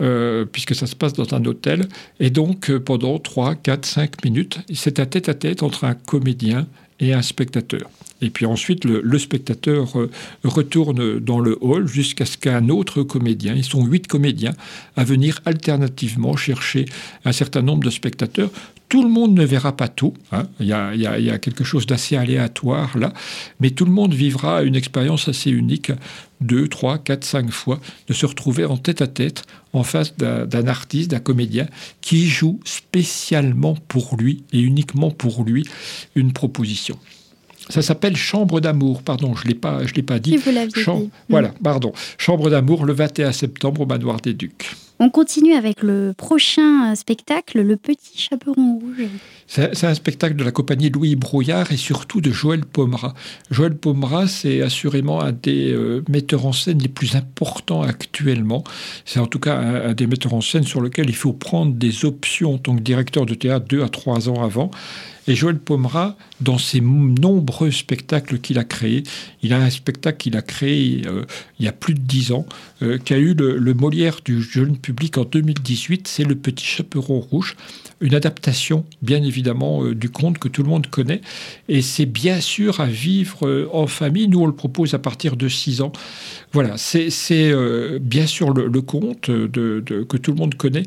euh, 0.00 0.44
puisque 0.44 0.74
ça 0.74 0.86
se 0.86 0.94
passe 0.94 1.14
dans 1.14 1.34
un 1.34 1.44
hôtel. 1.44 1.88
Et 2.20 2.30
donc, 2.30 2.70
pendant 2.78 3.18
3, 3.18 3.56
4, 3.56 3.84
5 3.86 4.24
minutes, 4.24 4.60
c'est 4.72 5.00
un 5.00 5.06
tête-à-tête 5.06 5.62
entre 5.62 5.84
un 5.84 5.94
comédien 5.94 6.66
et 7.00 7.12
un 7.12 7.22
spectateur. 7.22 7.90
Et 8.22 8.30
puis 8.30 8.46
ensuite, 8.46 8.84
le, 8.84 9.18
spectateur 9.18 9.98
euh, 9.98 10.10
retourne 10.44 11.18
dans 11.18 11.40
le 11.40 11.56
hall 11.60 11.86
jusqu'à 11.86 12.26
ce 12.26 12.36
qu'un 12.36 12.68
autre 12.68 13.02
comédien, 13.02 13.54
ils 13.54 13.64
sont 13.64 13.84
huit 13.84 14.06
comédiens, 14.06 14.52
à 14.96 15.04
venir 15.04 15.40
alternativement 15.46 16.36
chercher 16.36 16.84
un 17.24 17.32
certain 17.32 17.62
nombre 17.62 17.84
de 17.84 17.90
spectateurs. 17.90 18.50
Tout 18.90 19.04
le 19.04 19.08
monde 19.08 19.34
ne 19.34 19.44
verra 19.44 19.76
pas 19.76 19.86
tout, 19.86 20.14
hein. 20.32 20.48
il, 20.58 20.66
y 20.66 20.72
a, 20.72 21.38
quelque 21.38 21.62
chose 21.62 21.86
d'assez 21.86 22.16
aléatoire 22.16 22.98
là, 22.98 23.12
mais 23.60 23.70
tout 23.70 23.84
le 23.84 23.92
monde 23.92 24.12
vivra 24.12 24.64
une 24.64 24.74
expérience 24.74 25.28
assez 25.28 25.48
unique, 25.48 25.92
deux, 26.40 26.66
trois, 26.66 26.98
quatre, 26.98 27.24
cinq 27.24 27.52
fois, 27.52 27.78
de 28.08 28.12
se 28.12 28.26
retrouver 28.26 28.64
en 28.64 28.76
tête 28.76 29.00
à 29.00 29.06
tête 29.06 29.44
en 29.72 29.84
face 29.84 30.16
d'un 30.16 30.66
artiste, 30.66 31.12
d'un 31.12 31.20
comédien 31.20 31.68
qui 32.00 32.26
joue 32.26 32.58
spécialement 32.64 33.76
pour 33.86 34.16
lui 34.16 34.42
et 34.52 34.58
uniquement 34.58 35.12
pour 35.12 35.44
lui 35.44 35.64
une 36.16 36.32
proposition. 36.32 36.98
Ça 37.68 37.82
s'appelle 37.82 38.16
Chambre 38.16 38.60
d'amour. 38.60 39.02
Pardon, 39.02 39.36
je 39.36 39.44
ne 39.44 39.50
l'ai 39.50 39.54
pas, 39.54 39.86
je 39.86 39.94
l'ai 39.94 40.02
pas 40.02 40.18
dit. 40.18 40.32
vous 40.36 40.50
dit. 40.66 41.10
Voilà, 41.28 41.54
pardon. 41.62 41.92
Chambre 42.18 42.50
d'amour 42.50 42.84
le 42.84 42.92
21 42.92 43.30
septembre 43.30 43.82
au 43.82 43.86
Manoir 43.86 44.20
des 44.20 44.34
Ducs. 44.34 44.72
On 45.02 45.08
continue 45.08 45.54
avec 45.54 45.82
le 45.82 46.12
prochain 46.14 46.94
spectacle, 46.94 47.62
Le 47.62 47.78
Petit 47.78 48.18
Chaperon 48.18 48.78
Rouge. 48.78 49.08
C'est 49.46 49.84
un 49.84 49.94
spectacle 49.94 50.36
de 50.36 50.44
la 50.44 50.52
compagnie 50.52 50.90
Louis 50.90 51.16
Brouillard 51.16 51.72
et 51.72 51.78
surtout 51.78 52.20
de 52.20 52.30
Joël 52.30 52.66
Pomera. 52.66 53.14
Joël 53.50 53.74
Pomera, 53.74 54.28
c'est 54.28 54.60
assurément 54.60 55.22
un 55.22 55.32
des 55.32 55.72
euh, 55.72 56.04
metteurs 56.10 56.44
en 56.44 56.52
scène 56.52 56.80
les 56.80 56.88
plus 56.88 57.16
importants 57.16 57.80
actuellement. 57.80 58.62
C'est 59.06 59.20
en 59.20 59.26
tout 59.26 59.40
cas 59.40 59.56
un, 59.56 59.94
des 59.94 60.06
metteurs 60.06 60.34
en 60.34 60.42
scène 60.42 60.64
sur 60.64 60.82
lequel 60.82 61.08
il 61.08 61.16
faut 61.16 61.32
prendre 61.32 61.72
des 61.72 62.04
options 62.04 62.56
en 62.56 62.58
tant 62.58 62.76
que 62.76 62.82
directeur 62.82 63.24
de 63.24 63.32
théâtre 63.32 63.64
deux 63.66 63.82
à 63.82 63.88
trois 63.88 64.28
ans 64.28 64.44
avant. 64.44 64.70
Et 65.30 65.36
Joël 65.36 65.60
Pomera, 65.60 66.16
dans 66.40 66.58
ses 66.58 66.80
nombreux 66.80 67.70
spectacles 67.70 68.40
qu'il 68.40 68.58
a 68.58 68.64
créés, 68.64 69.04
il 69.44 69.52
a 69.52 69.62
un 69.62 69.70
spectacle 69.70 70.18
qu'il 70.18 70.36
a 70.36 70.42
créé 70.42 71.02
euh, 71.06 71.24
il 71.60 71.66
y 71.66 71.68
a 71.68 71.72
plus 71.72 71.94
de 71.94 72.00
dix 72.00 72.32
ans, 72.32 72.46
euh, 72.82 72.98
qui 72.98 73.14
a 73.14 73.18
eu 73.18 73.34
le, 73.34 73.72
Molière 73.74 74.22
du 74.24 74.42
jeune 74.42 74.76
public 74.76 75.18
en 75.18 75.24
2018, 75.24 76.08
c'est 76.08 76.24
Le 76.24 76.34
Petit 76.34 76.64
Chaperon 76.64 77.20
Rouge 77.20 77.54
une 78.02 78.14
adaptation, 78.14 78.86
bien 79.02 79.22
évidemment, 79.22 79.84
euh, 79.84 79.94
du 79.94 80.08
conte 80.08 80.38
que 80.38 80.48
tout 80.48 80.62
le 80.62 80.70
monde 80.70 80.86
connaît. 80.86 81.20
Et 81.68 81.82
c'est 81.82 82.06
bien 82.06 82.40
sûr 82.40 82.80
à 82.80 82.86
vivre 82.86 83.68
en 83.74 83.86
famille. 83.86 84.26
Nous, 84.26 84.40
on 84.40 84.46
le 84.46 84.54
propose 84.54 84.94
à 84.94 84.98
partir 84.98 85.36
de 85.36 85.48
6 85.48 85.82
ans. 85.82 85.92
voilà, 86.52 86.78
c'est 86.78 87.10
bien 88.00 88.26
sûr 88.26 88.54
le, 88.54 88.80
conte 88.80 89.26
que 89.26 90.16
tout 90.16 90.30
le 90.32 90.36
monde 90.38 90.54
connaît, 90.54 90.84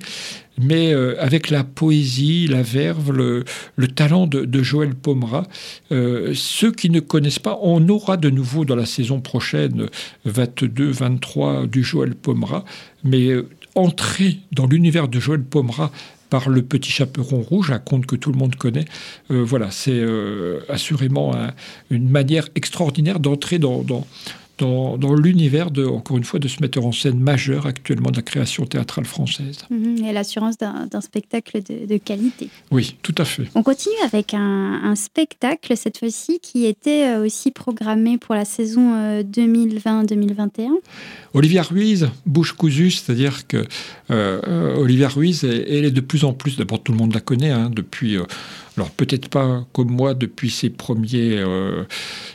mais 0.57 0.93
euh, 0.93 1.15
avec 1.19 1.49
la 1.49 1.63
poésie, 1.63 2.47
la 2.47 2.61
verve, 2.61 3.11
le, 3.11 3.43
talent 3.87 4.27
de, 4.27 4.63
Joël 4.63 4.95
Pomera. 4.95 5.43
ceux 5.89 6.71
qui 6.71 6.89
ne 6.89 6.99
connaissent 6.99 7.39
pas, 7.39 7.59
on 7.61 7.87
aura 7.89 8.17
de 8.17 8.29
nouveau 8.29 8.65
dans 8.65 8.75
la 8.75 8.85
saison 8.85 9.19
prochaine 9.19 9.87
22-23 10.27 11.67
du 11.67 11.83
Joël 11.83 12.15
Pomera, 12.15 12.65
mais 13.03 13.33
entrer 13.75 14.37
dans 14.51 14.67
l'univers 14.67 15.07
de 15.07 15.19
Joël 15.19 15.41
Pomera 15.41 15.91
par 16.33 16.49
Le 16.49 16.63
Petit 16.63 16.89
Chaperon 16.89 17.43
Rouge, 17.43 17.69
un 17.69 17.77
conte 17.77 18.07
que 18.07 18.15
tout 18.15 18.31
le 18.31 18.39
monde 18.39 18.55
connaît. 18.55 18.85
Euh, 19.29 19.43
voilà, 19.43 19.69
c'est 19.69 19.91
euh, 19.93 20.61
assurément 20.67 21.35
une 21.91 22.09
manière 22.09 22.49
extraordinaire 22.55 23.19
d'entrer 23.19 23.59
dans, 23.59 23.83
l'univers, 24.61 25.71
de, 25.71 25.85
encore 25.85 26.17
une 26.17 26.23
fois, 26.23 26.39
de 26.39 26.47
ce 26.47 26.61
metteur 26.61 26.85
en 26.85 26.91
scène 26.91 27.19
majeur 27.19 27.65
actuellement 27.65 28.11
de 28.11 28.17
la 28.17 28.21
création 28.21 28.65
théâtrale 28.65 29.05
française. 29.05 29.59
Mhm, 29.69 30.05
et 30.05 30.13
l'assurance 30.13 30.57
d'un 30.57 31.01
spectacle 31.01 31.61
de, 31.63 31.97
qualité. 31.97 32.49
Oui, 32.71 32.95
tout 33.01 33.15
à 33.17 33.25
fait. 33.25 33.43
On 33.55 33.63
continue 33.63 33.95
avec 34.03 34.33
un, 34.33 34.93
spectacle, 34.95 35.75
cette 35.75 35.97
fois-ci, 35.97 36.39
qui 36.39 36.65
était 36.65 37.07
euh, 37.07 37.25
aussi 37.25 37.51
programmé 37.51 38.17
pour 38.17 38.35
la 38.35 38.45
saison 38.45 39.21
2020-2021. 39.21 40.59
Euh, 40.59 40.69
Olivia 41.33 41.63
Ruiz, 41.63 42.09
bouche 42.25 42.53
cousue, 42.53 42.91
c'est-à-dire 42.91 43.47
que 43.47 43.65
euh, 44.11 44.75
Olivia 44.77 45.07
Ruiz, 45.07 45.43
elle, 45.43 45.85
est 45.85 45.91
de 45.91 46.01
plus 46.01 46.25
en 46.25 46.33
plus, 46.33 46.57
d'abord 46.57 46.81
tout 46.81 46.91
le 46.91 46.97
monde 46.97 47.13
la 47.13 47.21
connaît, 47.21 47.51
hein, 47.51 47.71
depuis... 47.73 48.17
Alors 48.77 48.89
peut-être 48.89 49.29
pas 49.29 49.65
comme 49.71 49.91
moi 49.91 50.15
depuis 50.15 50.49
ses 50.49 50.71
premiers, 50.71 51.37
euh, 51.37 51.83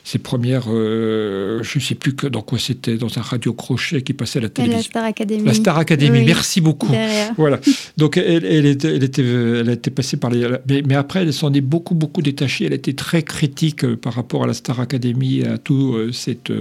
ses 0.04 0.18
premières, 0.18 0.66
euh, 0.68 1.62
je 1.64 1.78
ne 1.78 1.82
sais 1.82 1.96
plus 1.96 2.14
que 2.14 2.28
dans 2.28 2.42
quoi 2.42 2.58
c'était, 2.60 2.96
dans 2.96 3.18
un 3.18 3.22
radio 3.22 3.52
crochet 3.52 4.02
qui 4.02 4.12
passait 4.12 4.38
à 4.38 4.42
la 4.42 4.48
télévision. 4.48 4.78
La 4.78 4.84
Star 4.84 5.04
Academy. 5.04 5.44
La 5.44 5.54
Star 5.54 5.78
Academy. 5.78 6.24
Merci 6.24 6.60
beaucoup. 6.60 6.92
Voilà. 7.36 7.58
Donc 7.96 8.16
elle, 8.16 8.44
elle, 8.44 8.66
était, 8.66 8.94
elle, 8.94 9.02
était, 9.02 9.24
elle 9.24 9.68
a 9.68 9.72
été 9.72 9.90
passée 9.90 10.16
par 10.16 10.30
les, 10.30 10.46
mais, 10.86 10.94
après 10.94 11.22
elle 11.22 11.32
s'en 11.32 11.52
est 11.52 11.60
beaucoup 11.60 11.94
beaucoup 11.94 12.22
détachée. 12.22 12.66
Elle 12.66 12.72
était 12.72 12.92
très 12.92 13.22
critique 13.22 13.84
euh, 13.84 13.96
par 13.96 14.12
rapport 14.12 14.44
à 14.44 14.46
la 14.46 14.54
Star 14.54 14.78
Academy, 14.78 15.42
à 15.42 15.58
tout 15.58 15.96
cette, 16.12 16.52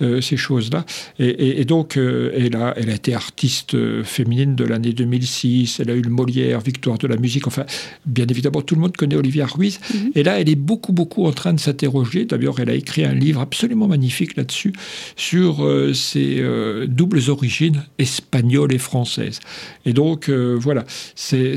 ces 0.00 0.36
choses-là. 0.36 0.84
Et, 1.18 1.60
et, 1.60 1.64
donc 1.64 1.96
elle 1.96 2.54
a, 2.56 2.74
elle 2.76 2.90
a 2.90 2.94
été 2.94 3.14
artiste 3.14 3.76
féminine 4.04 4.54
de 4.54 4.64
l'année 4.64 4.92
2006. 4.92 5.80
Elle 5.80 5.90
a 5.90 5.94
eu 5.94 6.02
le 6.02 6.10
Molière, 6.10 6.60
Victoire 6.60 6.98
de 6.98 7.06
la 7.06 7.16
musique. 7.16 7.46
Enfin, 7.46 7.64
bien 8.06 8.26
évidemment, 8.26 8.62
tout 8.62 8.74
le 8.74 8.80
monde 8.80 8.96
connaît 8.96 9.07
Olivia 9.16 9.46
Ruiz. 9.46 9.80
Mhm. 9.92 10.12
Et 10.14 10.22
là, 10.22 10.40
elle 10.40 10.48
est 10.48 10.54
beaucoup, 10.56 10.92
beaucoup 10.92 11.26
en 11.26 11.32
train 11.32 11.52
de 11.52 11.60
s'interroger. 11.60 12.24
D'ailleurs, 12.24 12.60
elle 12.60 12.70
a 12.70 12.74
écrit 12.74 13.04
un 13.04 13.14
livre 13.14 13.40
absolument 13.40 13.88
magnifique 13.88 14.36
là-dessus, 14.36 14.72
sur 15.16 15.64
euh, 15.64 15.92
ses 15.94 16.38
euh, 16.40 16.86
doubles 16.86 17.30
origines 17.30 17.84
espagnoles 17.98 18.72
et 18.72 18.78
françaises. 18.78 19.40
Et 19.86 19.92
donc, 19.92 20.28
euh, 20.28 20.56
voilà, 20.58 20.84
c'est 21.14 21.56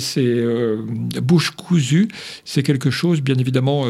bouche 1.22 1.52
cousue. 1.52 2.08
C'est 2.46 2.64
quelque 2.64 2.90
chose, 2.90 3.22
bien 3.22 3.36
évidemment 3.36 3.86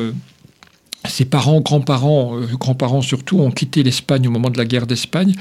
ses 1.11 1.25
parents, 1.25 1.59
grands-parents, 1.59 2.37
euh, 2.37 2.47
grands-parents 2.57 3.01
surtout, 3.01 3.39
ont 3.39 3.51
quitté 3.51 3.83
l'Espagne 3.83 4.27
au 4.27 4.31
moment 4.31 4.49
de 4.49 4.57
la 4.57 4.65
guerre 4.65 4.87
d'Espagne. 4.87 5.33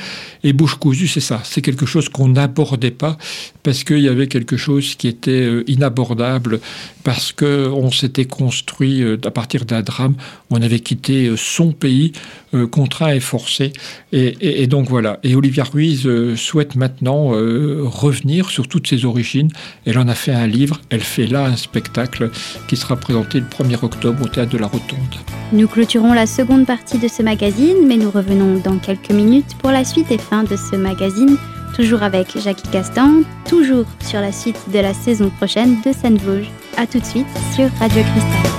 Et 0.43 0.53
bouche 0.53 0.75
cousue, 0.75 1.09
c'est 1.09 1.21
ça. 1.21 1.41
C'est 1.45 1.62
quelque 1.62 1.87
chose 1.87 2.09
qu'on 2.09 2.29
n'abordait 2.29 2.91
pas 2.91 3.17
parce 3.62 3.85
qu'il 3.85 4.00
y 4.00 4.09
avait 4.09 4.27
quelque 4.27 4.57
chose 4.57 4.97
qui 4.97 5.07
était 5.07 5.31
euh, 5.31 5.65
inabordable, 5.69 6.61
parce 7.05 7.33
qu'on 7.33 7.91
s'était 7.91 8.25
construit 8.25 9.03
euh, 9.03 9.17
à 9.25 9.31
partir 9.31 9.65
d'un 9.65 9.83
drame. 9.83 10.15
On 10.50 10.61
avait 10.61 10.81
quitté 10.81 11.31
son 11.37 11.73
pays, 11.73 12.12
contraint 12.73 13.12
et 13.12 13.21
forcé. 13.21 13.73
Et, 14.11 14.67
donc 14.67 14.89
voilà. 14.89 15.21
Et 15.23 15.37
Olivia 15.37 15.62
Ruiz 15.62 16.09
souhaite 16.35 16.75
maintenant 16.75 17.29
revenir 17.29 18.50
sur 18.50 18.67
toutes 18.67 18.89
ses 18.89 19.05
origines. 19.05 19.49
Elle 19.87 19.99
en 19.99 20.09
a 20.09 20.17
fait 20.17 20.33
un 20.33 20.49
livre. 20.49 20.81
Elle 20.91 21.03
fait 21.03 21.29
là 21.29 21.45
un 21.45 21.57
spectacle 21.57 22.31
qui 22.67 22.77
sera 22.77 22.97
présenté 22.97 23.39
le 23.39 23.47
1er 23.47 23.85
octobre 23.85 24.25
au 24.25 24.29
Théâtre 24.29 24.50
de 24.50 24.59
la 24.59 24.67
Rotonde. 24.67 25.17
Nous 25.61 25.69
clôturons 25.69 26.14
la 26.14 26.25
seconde 26.25 26.64
partie 26.64 26.97
de 26.97 27.07
ce 27.07 27.23
magazine, 27.23 27.87
mais 27.87 27.99
nous 27.99 28.11
revenons 28.11 28.59
dans 28.64 28.79
quelques 28.79 29.11
minutes 29.11 29.59
pour 29.59 29.71
la 29.71 29.85
suite 29.85 30.11
et 30.11 30.17
fin 30.17 30.43
de 30.43 30.57
ce 30.57 30.75
magazine, 30.75 31.37
toujours 31.76 32.02
avec 32.02 32.29
Jackie 32.38 32.71
Castan, 32.71 33.21
toujours 33.47 33.85
sur 34.00 34.23
la 34.23 34.33
suite 34.33 34.71
de 34.73 34.79
la 34.79 34.95
saison 34.95 35.29
prochaine 35.29 35.76
de 35.85 35.93
Seine-Vosges. 35.93 36.50
A 36.79 36.87
tout 36.87 36.99
de 36.99 37.05
suite 37.05 37.26
sur 37.55 37.69
Radio 37.79 38.00
Cristal. 38.00 38.50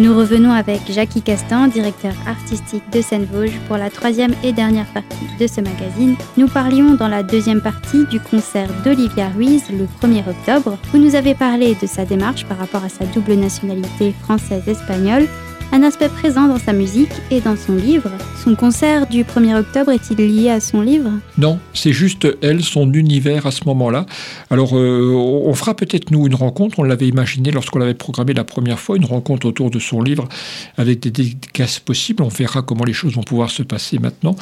Nous 0.00 0.16
revenons 0.16 0.50
avec 0.50 0.80
Jackie 0.90 1.20
Castan, 1.20 1.66
directeur 1.66 2.14
artistique 2.26 2.88
de 2.90 3.02
Seine-Vosges, 3.02 3.60
pour 3.68 3.76
la 3.76 3.90
troisième 3.90 4.32
et 4.42 4.50
dernière 4.50 4.90
partie 4.94 5.26
de 5.38 5.46
ce 5.46 5.60
magazine. 5.60 6.16
Nous 6.38 6.48
parlions 6.48 6.94
dans 6.94 7.06
la 7.06 7.22
deuxième 7.22 7.60
partie 7.60 8.06
du 8.06 8.18
concert 8.18 8.70
d'Olivia 8.82 9.28
Ruiz 9.28 9.64
le 9.70 9.84
1er 10.00 10.26
octobre. 10.26 10.78
Vous 10.90 10.98
nous 10.98 11.16
avez 11.16 11.34
parlé 11.34 11.76
de 11.82 11.86
sa 11.86 12.06
démarche 12.06 12.46
par 12.46 12.56
rapport 12.56 12.82
à 12.82 12.88
sa 12.88 13.04
double 13.04 13.34
nationalité 13.34 14.14
française-espagnole 14.22 15.28
un 15.72 15.82
aspect 15.84 16.08
présent 16.08 16.48
dans 16.48 16.58
sa 16.58 16.72
musique 16.72 17.12
et 17.30 17.40
dans 17.40 17.56
son 17.56 17.76
livre. 17.76 18.10
Son 18.42 18.54
concert 18.56 19.06
du 19.06 19.22
1er 19.22 19.56
octobre 19.60 19.92
est-il 19.92 20.16
lié 20.16 20.50
à 20.50 20.60
son 20.60 20.80
livre? 20.80 21.10
Non, 21.38 21.60
c'est 21.74 21.92
juste 21.92 22.26
elle, 22.42 22.62
son 22.62 22.92
univers 22.92 23.46
à 23.46 23.50
ce 23.50 23.64
moment-là. 23.66 24.06
Alors, 24.50 24.76
euh, 24.76 25.12
on 25.12 25.54
fera 25.54 25.74
peut-être 25.74 26.10
nous 26.10 26.26
une 26.26 26.34
rencontre, 26.34 26.80
on 26.80 26.82
l'avait 26.82 27.06
imaginé 27.06 27.52
lorsqu'on 27.52 27.78
l'avait 27.78 27.94
programmé 27.94 28.32
la 28.32 28.42
première 28.42 28.80
fois, 28.80 28.96
une 28.96 29.04
rencontre 29.04 29.46
autour 29.46 29.70
de 29.70 29.78
son 29.78 30.02
livre 30.02 30.28
avec 30.76 31.00
des 31.00 31.10
dédicaces 31.10 31.78
possibles. 31.78 32.22
On 32.22 32.28
verra 32.28 32.62
comment 32.62 32.84
les 32.84 32.92
choses 32.92 33.14
vont 33.14 33.22
pouvoir 33.22 33.50
se 33.50 33.62
passer 33.62 33.98
maintenant. 33.98 34.34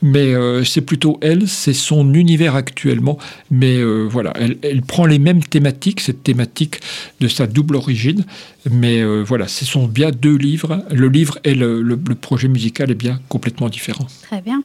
Mais 0.00 0.34
euh, 0.34 0.62
c'est 0.62 0.82
plutôt 0.82 1.18
elle, 1.22 1.48
c'est 1.48 1.72
son 1.72 2.14
univers 2.14 2.54
actuellement. 2.54 3.18
Mais 3.50 3.78
euh, 3.78 4.06
voilà, 4.08 4.32
elle, 4.36 4.58
elle, 4.62 4.82
prend 4.82 5.06
les 5.06 5.18
mêmes 5.18 5.42
thématiques, 5.42 6.00
cette 6.00 6.22
thématique 6.22 6.80
de 7.20 7.26
sa 7.26 7.48
double 7.48 7.76
origine. 7.76 8.24
Mais 8.70 9.02
voilà, 9.22 9.48
ce 9.48 9.64
sont 9.64 9.86
bien 9.86 10.10
deux 10.10 10.36
livres 10.36 10.67
le 10.90 11.08
livre 11.08 11.38
et 11.44 11.54
le, 11.54 11.96
projet 12.20 12.48
musical 12.48 12.90
est 12.90 12.94
bien 12.94 13.20
complètement 13.28 13.68
différent. 13.68 14.06
Très 14.22 14.42
bien. 14.42 14.62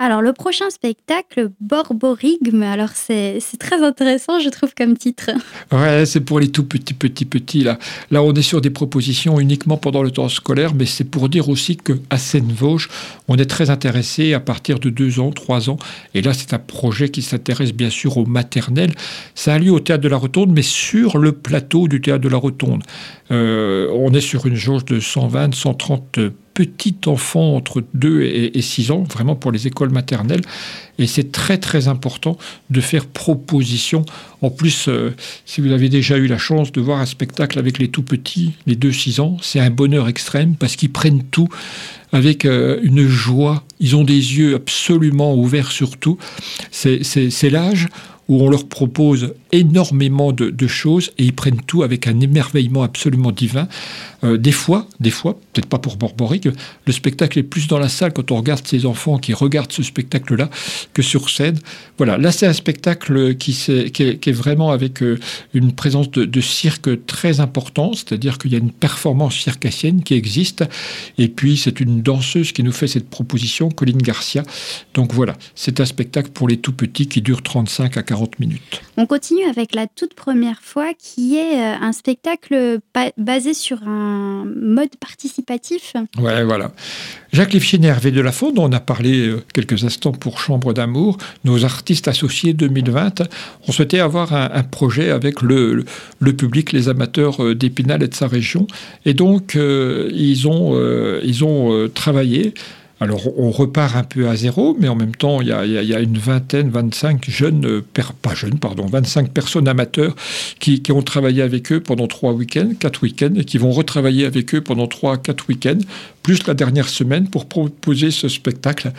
Alors, 0.00 0.22
le 0.22 0.32
prochain 0.32 0.70
spectacle, 0.70 1.50
Borborigme, 1.60 2.62
alors 2.62 2.90
c'est 2.94 3.40
très 3.58 3.82
intéressant, 3.82 4.38
je 4.38 4.48
trouve, 4.48 4.72
comme 4.72 4.96
titre. 4.96 5.30
Ouais, 5.72 6.06
c'est 6.06 6.20
pour 6.20 6.38
les 6.38 6.52
tout 6.52 6.62
petits, 6.62 6.94
petits, 6.94 7.24
petits. 7.24 7.64
Là, 7.64 7.80
là 8.12 8.22
on 8.22 8.32
est 8.32 8.42
sur 8.42 8.60
des 8.60 8.70
propositions 8.70 9.40
uniquement 9.40 9.76
pendant 9.76 10.04
le 10.04 10.12
temps 10.12 10.28
scolaire, 10.28 10.72
mais 10.72 10.86
c'est 10.86 11.02
pour 11.02 11.28
dire 11.28 11.48
aussi 11.48 11.76
qu'à 11.76 12.16
Seine-Vosges, 12.16 12.88
on 13.26 13.38
est 13.38 13.50
très 13.50 13.70
intéressé 13.70 14.34
à 14.34 14.40
partir 14.40 14.78
de 14.78 14.88
deux 14.88 15.18
ans, 15.18 15.32
trois 15.32 15.68
ans. 15.68 15.78
Et 16.14 16.22
là, 16.22 16.32
c'est 16.32 16.54
un 16.54 16.60
projet 16.60 17.08
qui 17.08 17.22
s'intéresse 17.22 17.72
bien 17.72 17.90
sûr 17.90 18.18
au 18.18 18.24
maternel. 18.24 18.92
Ça 19.34 19.54
a 19.54 19.58
lieu 19.58 19.72
au 19.72 19.80
Théâtre 19.80 20.04
de 20.04 20.08
la 20.08 20.16
Rotonde, 20.16 20.52
mais 20.52 20.62
sur 20.62 21.18
le 21.18 21.32
plateau 21.32 21.88
du 21.88 22.00
Théâtre 22.00 22.22
de 22.22 22.28
la 22.28 22.38
Rotonde. 22.38 22.84
Euh, 23.32 23.90
on 23.92 24.14
est 24.14 24.20
sur 24.20 24.46
une 24.46 24.54
jauge 24.54 24.84
de 24.84 25.00
120, 25.00 25.52
130 25.56 26.20
petit 26.58 26.96
enfant 27.06 27.54
entre 27.54 27.84
2 27.94 28.22
et 28.22 28.60
6 28.60 28.90
ans, 28.90 29.04
vraiment 29.04 29.36
pour 29.36 29.52
les 29.52 29.68
écoles 29.68 29.90
maternelles. 29.90 30.40
Et 30.98 31.06
c'est 31.06 31.30
très 31.30 31.58
très 31.58 31.86
important 31.86 32.36
de 32.70 32.80
faire 32.80 33.06
proposition. 33.06 34.04
En 34.42 34.50
plus, 34.50 34.88
euh, 34.88 35.14
si 35.46 35.60
vous 35.60 35.70
avez 35.70 35.88
déjà 35.88 36.16
eu 36.16 36.26
la 36.26 36.36
chance 36.36 36.72
de 36.72 36.80
voir 36.80 36.98
un 36.98 37.06
spectacle 37.06 37.60
avec 37.60 37.78
les 37.78 37.86
tout 37.86 38.02
petits, 38.02 38.54
les 38.66 38.74
2-6 38.74 39.20
ans, 39.20 39.36
c'est 39.40 39.60
un 39.60 39.70
bonheur 39.70 40.08
extrême 40.08 40.56
parce 40.56 40.74
qu'ils 40.74 40.90
prennent 40.90 41.22
tout 41.22 41.48
avec 42.10 42.44
euh, 42.44 42.80
une 42.82 43.06
joie. 43.06 43.62
Ils 43.78 43.94
ont 43.94 44.02
des 44.02 44.14
yeux 44.14 44.56
absolument 44.56 45.36
ouverts 45.36 45.70
sur 45.70 45.96
tout. 45.96 46.18
C'est 46.72 47.50
l'âge 47.50 47.86
où 48.26 48.42
on 48.42 48.50
leur 48.50 48.66
propose 48.66 49.34
énormément 49.52 50.32
de, 50.32 50.66
choses 50.66 51.10
et 51.16 51.24
ils 51.24 51.34
prennent 51.34 51.62
tout 51.62 51.82
avec 51.82 52.06
un 52.06 52.20
émerveillement 52.20 52.82
absolument 52.82 53.32
divin. 53.32 53.68
Euh, 54.22 54.36
des 54.36 54.52
fois, 54.52 54.86
des 55.00 55.10
fois, 55.10 55.38
peut-être 55.52 55.68
pas 55.68 55.78
pour 55.78 55.96
Borboric, 55.96 56.48
le 56.86 56.92
spectacle 56.92 57.38
est 57.38 57.42
plus 57.42 57.68
dans 57.68 57.78
la 57.78 57.88
salle 57.88 58.12
quand 58.12 58.30
on 58.30 58.36
regarde 58.36 58.66
ces 58.66 58.84
enfants 58.84 59.18
qui 59.18 59.32
regardent 59.32 59.72
ce 59.72 59.82
spectacle-là 59.82 60.50
que 60.92 61.02
sur 61.02 61.30
scène. 61.30 61.58
Voilà, 61.96 62.18
là 62.18 62.32
c'est 62.32 62.46
un 62.46 62.52
spectacle 62.52 63.36
qui, 63.36 63.56
est, 63.70 64.32
vraiment 64.32 64.70
avec 64.70 65.02
euh, 65.02 65.18
une 65.54 65.72
présence 65.72 66.10
de, 66.10 66.40
cirque 66.40 67.06
très 67.06 67.40
importante, 67.40 67.96
c'est-à-dire 67.96 68.38
qu'il 68.38 68.52
y 68.52 68.54
a 68.56 68.58
une 68.58 68.72
performance 68.72 69.36
circassienne 69.36 70.02
qui 70.02 70.14
existe 70.14 70.64
et 71.16 71.28
puis 71.28 71.56
c'est 71.56 71.80
une 71.80 72.02
danseuse 72.02 72.52
qui 72.52 72.62
nous 72.62 72.72
fait 72.72 72.86
cette 72.86 73.08
proposition, 73.08 73.70
Colline 73.70 73.98
Garcia. 73.98 74.42
Donc 74.94 75.14
voilà, 75.14 75.36
c'est 75.54 75.80
un 75.80 75.86
spectacle 75.86 76.30
pour 76.30 76.48
les 76.48 76.58
tout 76.58 76.72
petits 76.72 77.06
qui 77.06 77.22
dure 77.22 77.42
35 77.42 77.96
à 77.96 78.02
40 78.02 78.18
40 78.18 78.40
minutes. 78.40 78.82
On 78.96 79.06
continue 79.06 79.37
avec 79.44 79.74
la 79.74 79.86
toute 79.86 80.14
première 80.14 80.60
fois 80.60 80.92
qui 80.98 81.36
est 81.36 81.60
euh, 81.60 81.76
un 81.80 81.92
spectacle 81.92 82.78
basé 83.16 83.54
sur 83.54 83.86
un 83.86 84.44
mode 84.44 84.96
participatif. 84.96 85.94
Ouais, 86.18 86.44
voilà. 86.44 86.72
Jacques 87.32 87.52
Lifchine 87.52 87.84
et 87.84 87.88
Hervé 87.88 88.10
Delafond, 88.10 88.52
dont 88.52 88.64
on 88.64 88.72
a 88.72 88.80
parlé 88.80 89.28
euh, 89.28 89.42
quelques 89.52 89.84
instants 89.84 90.12
pour 90.12 90.40
Chambre 90.40 90.72
d'amour, 90.72 91.18
nos 91.44 91.64
artistes 91.64 92.08
associés 92.08 92.52
2020, 92.52 93.22
ont 93.66 93.72
souhaité 93.72 94.00
avoir 94.00 94.32
un, 94.32 94.62
projet 94.62 95.10
avec 95.10 95.42
le, 95.42 95.84
le, 96.20 96.32
public, 96.32 96.72
les 96.72 96.88
amateurs 96.88 97.42
euh, 97.42 97.54
d'Épinal 97.54 98.02
et 98.02 98.08
de 98.08 98.14
sa 98.14 98.28
région. 98.28 98.66
Et 99.04 99.14
donc, 99.14 99.56
ils 99.56 100.48
ont, 100.48 100.78
ils 101.22 101.44
ont 101.44 101.88
travaillé 101.92 102.54
alors 103.00 103.20
on 103.38 103.50
repart 103.50 103.94
un 103.96 104.02
peu 104.02 104.28
à 104.28 104.36
zéro, 104.36 104.76
mais 104.78 104.88
en 104.88 104.96
même 104.96 105.14
temps, 105.14 105.40
il 105.40 105.48
y 105.48 105.52
a, 105.52 106.00
une 106.00 106.18
vingtaine, 106.18 106.70
25 106.70 107.30
jeunes, 107.30 107.64
euh, 107.64 107.84
pas 108.22 108.34
jeunes, 108.34 108.58
pardon, 108.58 108.86
25 108.86 109.30
personnes 109.30 109.68
amateurs 109.68 110.14
qui, 110.58 110.82
ont 110.90 111.02
travaillé 111.02 111.42
avec 111.42 111.70
eux 111.70 111.80
pendant 111.80 112.06
trois 112.06 112.32
week-ends, 112.32 112.72
quatre 112.78 113.02
week-ends, 113.02 113.34
et 113.36 113.44
qui 113.44 113.58
vont 113.58 113.70
retravailler 113.70 114.24
avec 114.24 114.54
eux 114.54 114.60
pendant 114.60 114.86
trois, 114.86 115.16
quatre 115.16 115.48
week-ends, 115.48 115.78
plus 116.28 116.46
la 116.46 116.52
dernière 116.52 116.90
semaine 116.90 117.26
pour 117.30 117.46
proposer 117.46 118.10
ce 118.10 118.28
spectacle. 118.28 118.92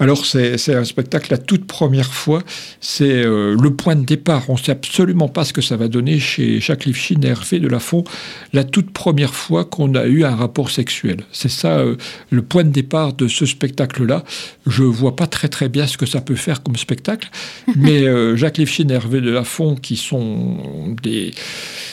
Alors 0.00 0.26
c'est 0.26 0.74
un 0.74 0.84
spectacle 0.84 1.28
la 1.30 1.38
toute 1.38 1.64
première 1.64 2.12
fois, 2.12 2.42
c'est 2.80 3.24
euh, 3.24 3.56
le 3.56 3.70
point 3.70 3.94
de 3.94 4.04
départ. 4.04 4.50
On 4.50 4.54
ne 4.54 4.58
sait 4.58 4.72
absolument 4.72 5.28
pas 5.28 5.44
ce 5.44 5.52
que 5.52 5.62
ça 5.62 5.76
va 5.76 5.86
donner 5.86 6.18
chez 6.18 6.58
Jacques 6.60 6.86
Lifshin 6.86 7.20
et 7.22 7.28
Hervé 7.28 7.60
de 7.60 7.68
la 8.52 8.64
toute 8.64 8.90
première 8.90 9.32
fois 9.32 9.64
qu'on 9.64 9.94
a 9.94 10.06
eu 10.06 10.24
un 10.24 10.34
rapport 10.34 10.72
sexuel. 10.72 11.18
C'est 11.30 11.48
ça 11.48 11.78
euh, 11.78 11.94
le 12.30 12.42
point 12.42 12.64
de 12.64 12.70
départ 12.70 13.12
de 13.12 13.28
ce 13.28 13.46
spectacle-là. 13.46 14.24
Je 14.66 14.82
vois 14.82 15.14
pas 15.14 15.28
très 15.28 15.46
très 15.46 15.68
bien 15.68 15.86
ce 15.86 15.96
que 15.96 16.06
ça 16.06 16.20
peut 16.20 16.34
faire 16.34 16.64
comme 16.64 16.74
spectacle, 16.74 17.30
mais 17.76 18.02
euh, 18.02 18.34
Jacques 18.34 18.58
Lifshin 18.58 18.88
et 18.88 18.94
Hervé 18.94 19.20
de 19.20 19.30
Lafont, 19.30 19.76
qui 19.76 19.96
sont 19.96 20.96
des, 21.00 21.30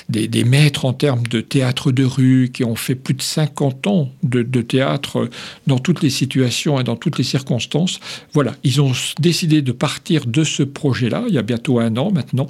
des, 0.09 0.43
maîtres 0.43 0.85
en 0.85 0.93
termes 0.93 1.27
de 1.27 1.41
théâtre 1.41 1.91
de 1.91 2.03
rue, 2.03 2.49
qui 2.51 2.63
ont 2.63 2.75
fait 2.75 2.95
plus 2.95 3.13
de 3.13 3.21
50 3.21 3.85
ans 3.85 4.11
de, 4.23 4.62
théâtre 4.63 5.29
dans 5.67 5.79
toutes 5.79 6.01
les 6.01 6.09
situations 6.09 6.79
et 6.79 6.83
dans 6.83 6.95
toutes 6.95 7.17
les 7.17 7.23
circonstances, 7.23 7.99
voilà, 8.33 8.53
ils 8.63 8.81
ont 8.81 8.91
décidé 9.19 9.61
de 9.61 9.71
partir 9.71 10.25
de 10.25 10.43
ce 10.43 10.63
projet-là, 10.63 11.25
il 11.27 11.33
y 11.33 11.37
a 11.37 11.41
bientôt 11.43 11.79
un 11.79 11.95
an 11.97 12.11
maintenant, 12.11 12.47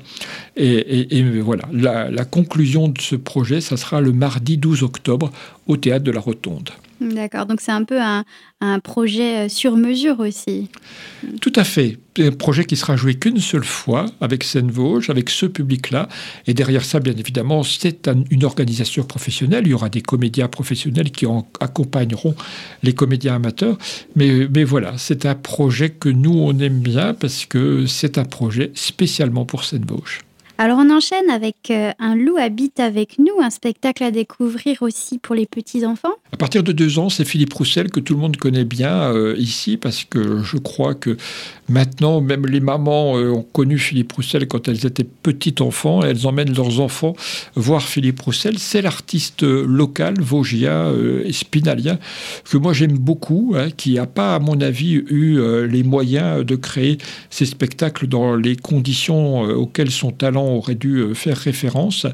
et, 0.56 1.24
voilà, 1.42 1.64
la, 1.72 2.10
la 2.10 2.26
conclusion 2.26 2.88
de 2.88 3.02
ce 3.02 3.16
projet, 3.16 3.62
ça 3.62 3.78
sera 3.78 4.02
le 4.02 4.12
mardi 4.12 4.58
12 4.58 4.84
octobre 4.84 5.32
au 5.68 5.78
théâtre 5.78 6.04
de 6.04 6.12
la 6.12 6.20
Rotonde. 6.20 6.70
D'accord, 7.12 7.46
donc 7.46 7.62
c'est 7.62 7.72
un 7.72 7.84
peu 7.84 8.00
un, 8.02 8.24
projet 8.80 9.46
euh, 9.46 9.50
sur 9.50 9.76
mesure 9.76 10.20
aussi. 10.20 10.70
Tout 11.42 11.52
à 11.56 11.64
fait. 11.64 11.98
Un 12.18 12.32
projet 12.32 12.64
qui 12.64 12.78
sera 12.78 12.96
joué 12.96 13.16
qu'une 13.16 13.40
seule 13.40 13.64
fois 13.64 14.06
avec 14.22 14.44
Seine-Vosges, 14.44 15.10
avec 15.10 15.30
ce 15.30 15.46
public-là. 15.46 16.08
Et 16.48 16.54
derrière 16.54 16.86
ça, 16.86 17.00
bien 17.00 17.14
évidemment, 17.14 17.64
c'est 17.64 18.10
une 18.30 18.46
organisation 18.46 19.04
professionnelle. 19.04 19.64
Il 19.66 19.72
y 19.72 19.74
aura 19.74 19.90
des 19.90 20.02
comédiens 20.02 20.48
professionnels 20.48 21.12
qui 21.12 21.26
accompagneront 21.60 22.36
les 22.84 22.94
comédiens 22.94 23.36
amateurs. 23.36 23.78
Mais, 24.16 24.48
mais 24.54 24.64
voilà, 24.64 24.94
c'est 24.98 25.26
un 25.26 25.36
projet 25.36 25.90
que 25.90 26.10
nous, 26.10 26.34
on 26.34 26.58
aime 26.60 26.80
bien 26.80 27.14
parce 27.14 27.46
que 27.46 27.86
c'est 27.86 28.18
un 28.18 28.26
projet 28.26 28.72
spécialement 28.76 29.46
pour 29.46 29.64
Seine-Vosges. 29.64 30.22
Alors 30.60 30.78
on 30.80 30.96
enchaîne 30.96 31.32
avec 31.32 31.72
euh, 31.72 31.92
Un 31.98 32.16
loup 32.16 32.38
habite 32.38 32.80
avec 32.80 33.18
nous, 33.18 33.42
un 33.42 33.50
spectacle 33.50 34.04
à 34.04 34.12
découvrir 34.12 34.84
aussi 34.84 35.18
pour 35.18 35.34
les 35.34 35.48
petits-enfants. 35.48 36.14
À 36.32 36.38
partir 36.38 36.62
de 36.62 36.72
deux 36.72 37.00
ans, 37.00 37.10
c'est 37.10 37.26
Philippe 37.26 37.54
Roussel 37.54 37.90
que 37.90 38.00
tout 38.00 38.14
le 38.14 38.20
monde 38.20 38.38
connaît 38.38 38.64
bien 38.64 39.12
euh, 39.12 39.36
ici 39.40 39.78
parce 39.78 40.04
que 40.04 40.44
je 40.44 40.58
crois 40.58 40.94
que 40.94 41.18
maintenant, 41.70 42.22
même 42.22 42.46
les 42.46 42.60
mamans 42.60 43.18
euh, 43.18 43.32
ont 43.32 43.42
connu 43.42 43.80
Philippe 43.80 44.12
Roussel 44.12 44.48
quand 44.48 44.68
elles 44.68 44.86
étaient 44.86 45.04
petites 45.04 45.60
enfants 45.60 46.04
et 46.04 46.10
elles 46.10 46.28
emmènent 46.28 46.54
leurs 46.54 46.80
enfants 46.80 47.16
voir 47.56 47.82
Philippe 47.82 48.22
Roussel. 48.22 48.60
C'est 48.60 48.84
l'artiste 48.84 49.42
local, 49.42 50.22
vosgien 50.22 50.94
et 51.26 51.34
spinalien 51.34 51.98
que 52.50 52.58
moi 52.58 52.74
j'aime 52.74 52.98
beaucoup, 52.98 53.54
hein, 53.58 53.70
qui 53.76 53.96
n'a 53.96 54.06
pas, 54.06 54.36
à 54.36 54.40
mon 54.40 54.62
avis, 54.62 54.94
eu 54.94 55.40
les 55.68 55.84
moyens 55.84 56.46
de 56.46 56.56
créer 56.56 57.00
ces 57.32 57.46
spectacles 57.46 58.06
dans 58.08 58.36
les 58.36 58.56
conditions 58.56 59.42
auxquelles 59.42 59.92
son 59.92 60.12
talent 60.12 60.43
aurait 60.44 60.76
dû 60.76 60.98
euh, 60.98 61.14
faire 61.14 61.38
référence. 61.38 62.06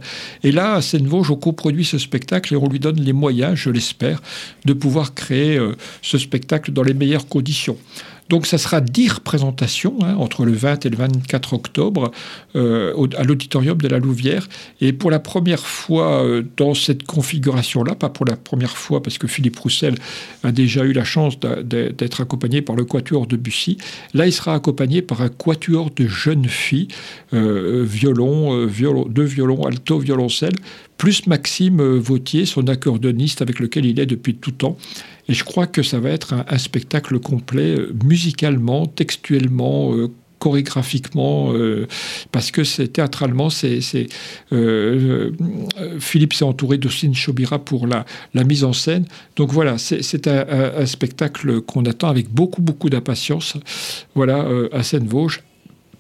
Et 0.44 0.52
là, 0.52 0.76
à 0.76 0.82
Seine-Vosges, 0.82 1.32
on 1.32 1.36
coproduit 1.36 1.86
ce 1.86 1.98
spectacle 1.98 2.54
et 2.54 2.58
on 2.58 2.68
lui 2.68 2.80
donne 2.80 3.00
les 3.00 3.14
moyens, 3.14 3.56
je 3.56 3.70
l'espère, 3.70 4.22
de 4.66 4.74
pouvoir 4.74 5.14
créer 5.14 5.58
euh, 5.58 5.76
ce 6.02 6.18
spectacle 6.18 6.72
dans 6.72 6.84
les 6.84 6.94
meilleures 6.94 7.28
conditions. 7.28 7.78
Donc 8.30 8.46
ça 8.46 8.58
sera 8.58 8.80
10 8.80 9.14
représentations 9.14 9.98
hein, 10.04 10.16
entre 10.16 10.46
le 10.46 10.54
20 10.54 10.86
et 10.86 10.90
le 10.90 10.98
24 10.98 11.54
octobre 11.54 12.12
euh, 12.56 13.08
à 13.18 13.24
l'auditorium 13.24 13.80
de 13.80 13.88
la 13.88 13.98
Louvière. 13.98 14.48
Et 14.82 14.94
pour 14.94 15.10
la 15.10 15.20
première 15.20 15.66
fois 15.66 16.24
euh, 16.24 16.44
dans 16.56 16.76
cette 16.76 17.04
configuration-là, 17.04 17.96
pas 17.96 18.10
pour 18.10 18.26
la 18.26 18.36
première 18.36 18.78
fois 18.78 19.02
parce 19.02 19.18
que 19.18 19.28
Philippe 19.28 19.58
Roussel 19.58 19.96
a 20.44 20.52
déjà 20.52 20.84
eu 20.84 20.94
la 20.94 21.04
chance 21.04 21.40
d'être 21.40 22.22
accompagné 22.22 22.62
par 22.62 22.76
le 22.76 22.86
quatuor 22.86 23.26
de 23.26 23.36
Bussy, 23.36 23.78
là 24.14 24.28
il 24.28 24.34
sera 24.34 24.54
accompagné 24.54 25.02
par 25.02 25.22
un 25.22 25.30
quatuor 25.30 25.90
de 25.96 26.08
jeunes 26.08 26.46
filles, 26.46 26.88
euh, 27.34 27.84
violon, 27.88 28.66
violon, 28.68 29.06
deux 29.10 29.24
violons, 29.24 29.64
alto, 29.64 29.98
violoncelle, 29.98 30.56
plus 31.00 31.26
Maxime 31.28 31.82
Vautier, 31.82 32.46
son 32.46 32.68
accordoniste 32.68 33.42
avec 33.42 33.60
lequel 33.60 33.86
il 33.86 34.00
est 34.00 34.06
depuis 34.06 34.36
tout 34.36 34.52
temps. 34.52 34.78
Et 35.30 35.34
je 35.34 35.44
crois 35.44 35.66
que 35.66 35.82
ça 35.82 36.00
va 36.00 36.10
être 36.10 36.34
un, 36.34 36.58
spectacle 36.58 37.20
complet, 37.20 37.78
euh, 37.80 37.94
musicalement, 38.04 38.86
textuellement, 38.86 39.94
euh, 39.94 40.10
chorégraphiquement, 40.40 41.54
euh, 41.54 41.88
parce 42.32 42.52
que 42.52 42.64
c'est 42.64 42.90
théâtralement, 42.90 43.50
c'est, 43.50 43.80
Philippe 46.00 46.34
s'est 46.34 46.46
entouré 46.46 46.78
d'Ossine 46.78 47.14
Chobira 47.14 47.60
pour 47.60 47.88
la, 47.88 48.06
mise 48.44 48.64
en 48.64 48.74
scène. 48.74 49.06
Donc 49.36 49.52
voilà, 49.52 49.78
c'est, 49.78 50.28
un, 50.28 50.46
un, 50.78 50.86
spectacle 50.86 51.62
qu'on 51.62 51.86
attend 51.86 52.10
avec 52.10 52.30
beaucoup, 52.30 52.62
beaucoup 52.62 52.90
d'impatience. 52.90 53.56
Voilà, 54.16 54.48
à 54.72 54.82
Seine-Vosges, 54.82 55.42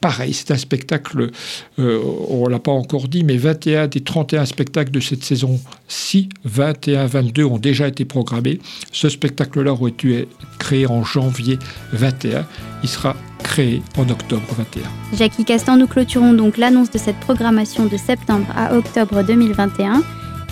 pareil, 0.02 0.34
c'est 0.34 0.52
un 0.52 0.58
spectacle, 0.58 1.32
euh, 1.80 2.02
on 2.30 2.46
ne 2.46 2.50
l'a 2.50 2.60
pas 2.60 2.72
encore 2.72 3.08
dit, 3.08 3.24
mais 3.24 3.38
21 3.38 3.88
des 3.88 4.02
31 4.02 4.46
spectacles 4.46 4.92
de 4.92 5.00
cette 5.00 5.24
saison-ci, 5.24 6.30
21-22 6.48 7.44
ont 7.44 7.58
déjà 7.58 7.88
été 7.88 8.06
programmés. 8.06 8.60
Ce 8.92 9.10
spectacle-là 9.10 9.74
aurait 9.74 9.92
être 9.92 10.28
créé 10.58 10.88
en 10.88 11.04
janvier 11.04 11.60
21. 11.94 12.46
Il 12.84 12.90
sera 12.90 13.16
créé 13.44 13.82
en 13.98 14.10
octobre 14.10 14.44
21. 14.58 14.84
Jackie 15.18 15.46
Castan, 15.46 15.78
nous 15.78 15.88
clôturons 15.88 16.34
donc 16.34 16.58
l'annonce 16.58 16.92
de 16.92 16.98
cette 16.98 17.20
programmation 17.20 17.86
de 17.86 17.98
septembre 17.98 18.48
à 18.56 18.76
octobre 18.76 19.24
2021 19.24 20.04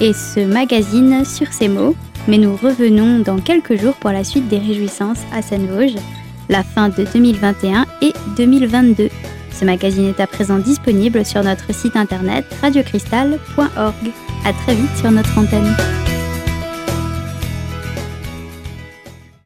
et 0.02 0.14
ce 0.14 0.40
magazine 0.40 1.26
sur 1.26 1.52
ces 1.54 1.68
mots. 1.68 1.96
Mais 2.28 2.38
nous 2.38 2.56
revenons 2.56 3.20
dans 3.20 3.40
quelques 3.40 3.80
jours 3.80 3.94
pour 3.96 4.12
la 4.12 4.24
suite 4.24 4.48
des 4.50 4.58
réjouissances 4.58 5.22
à 5.34 5.42
Seine-Vosges, 5.42 5.96
la 6.50 6.64
fin 6.64 6.90
de 6.90 7.06
2021 7.14 7.86
et 8.02 8.14
2022. 8.36 9.10
Ce 9.58 9.66
magazine 9.66 10.06
est 10.06 10.20
à 10.20 10.28
présent 10.28 10.60
disponible 10.60 11.26
sur 11.26 11.44
notre 11.44 11.74
site 11.74 11.96
internet 11.96 12.46
radiocristal.org. 12.62 14.12
À 14.46 14.54
très 14.54 14.76
vite 14.76 14.96
sur 14.98 15.10
notre 15.10 15.36
antenne. 15.38 15.76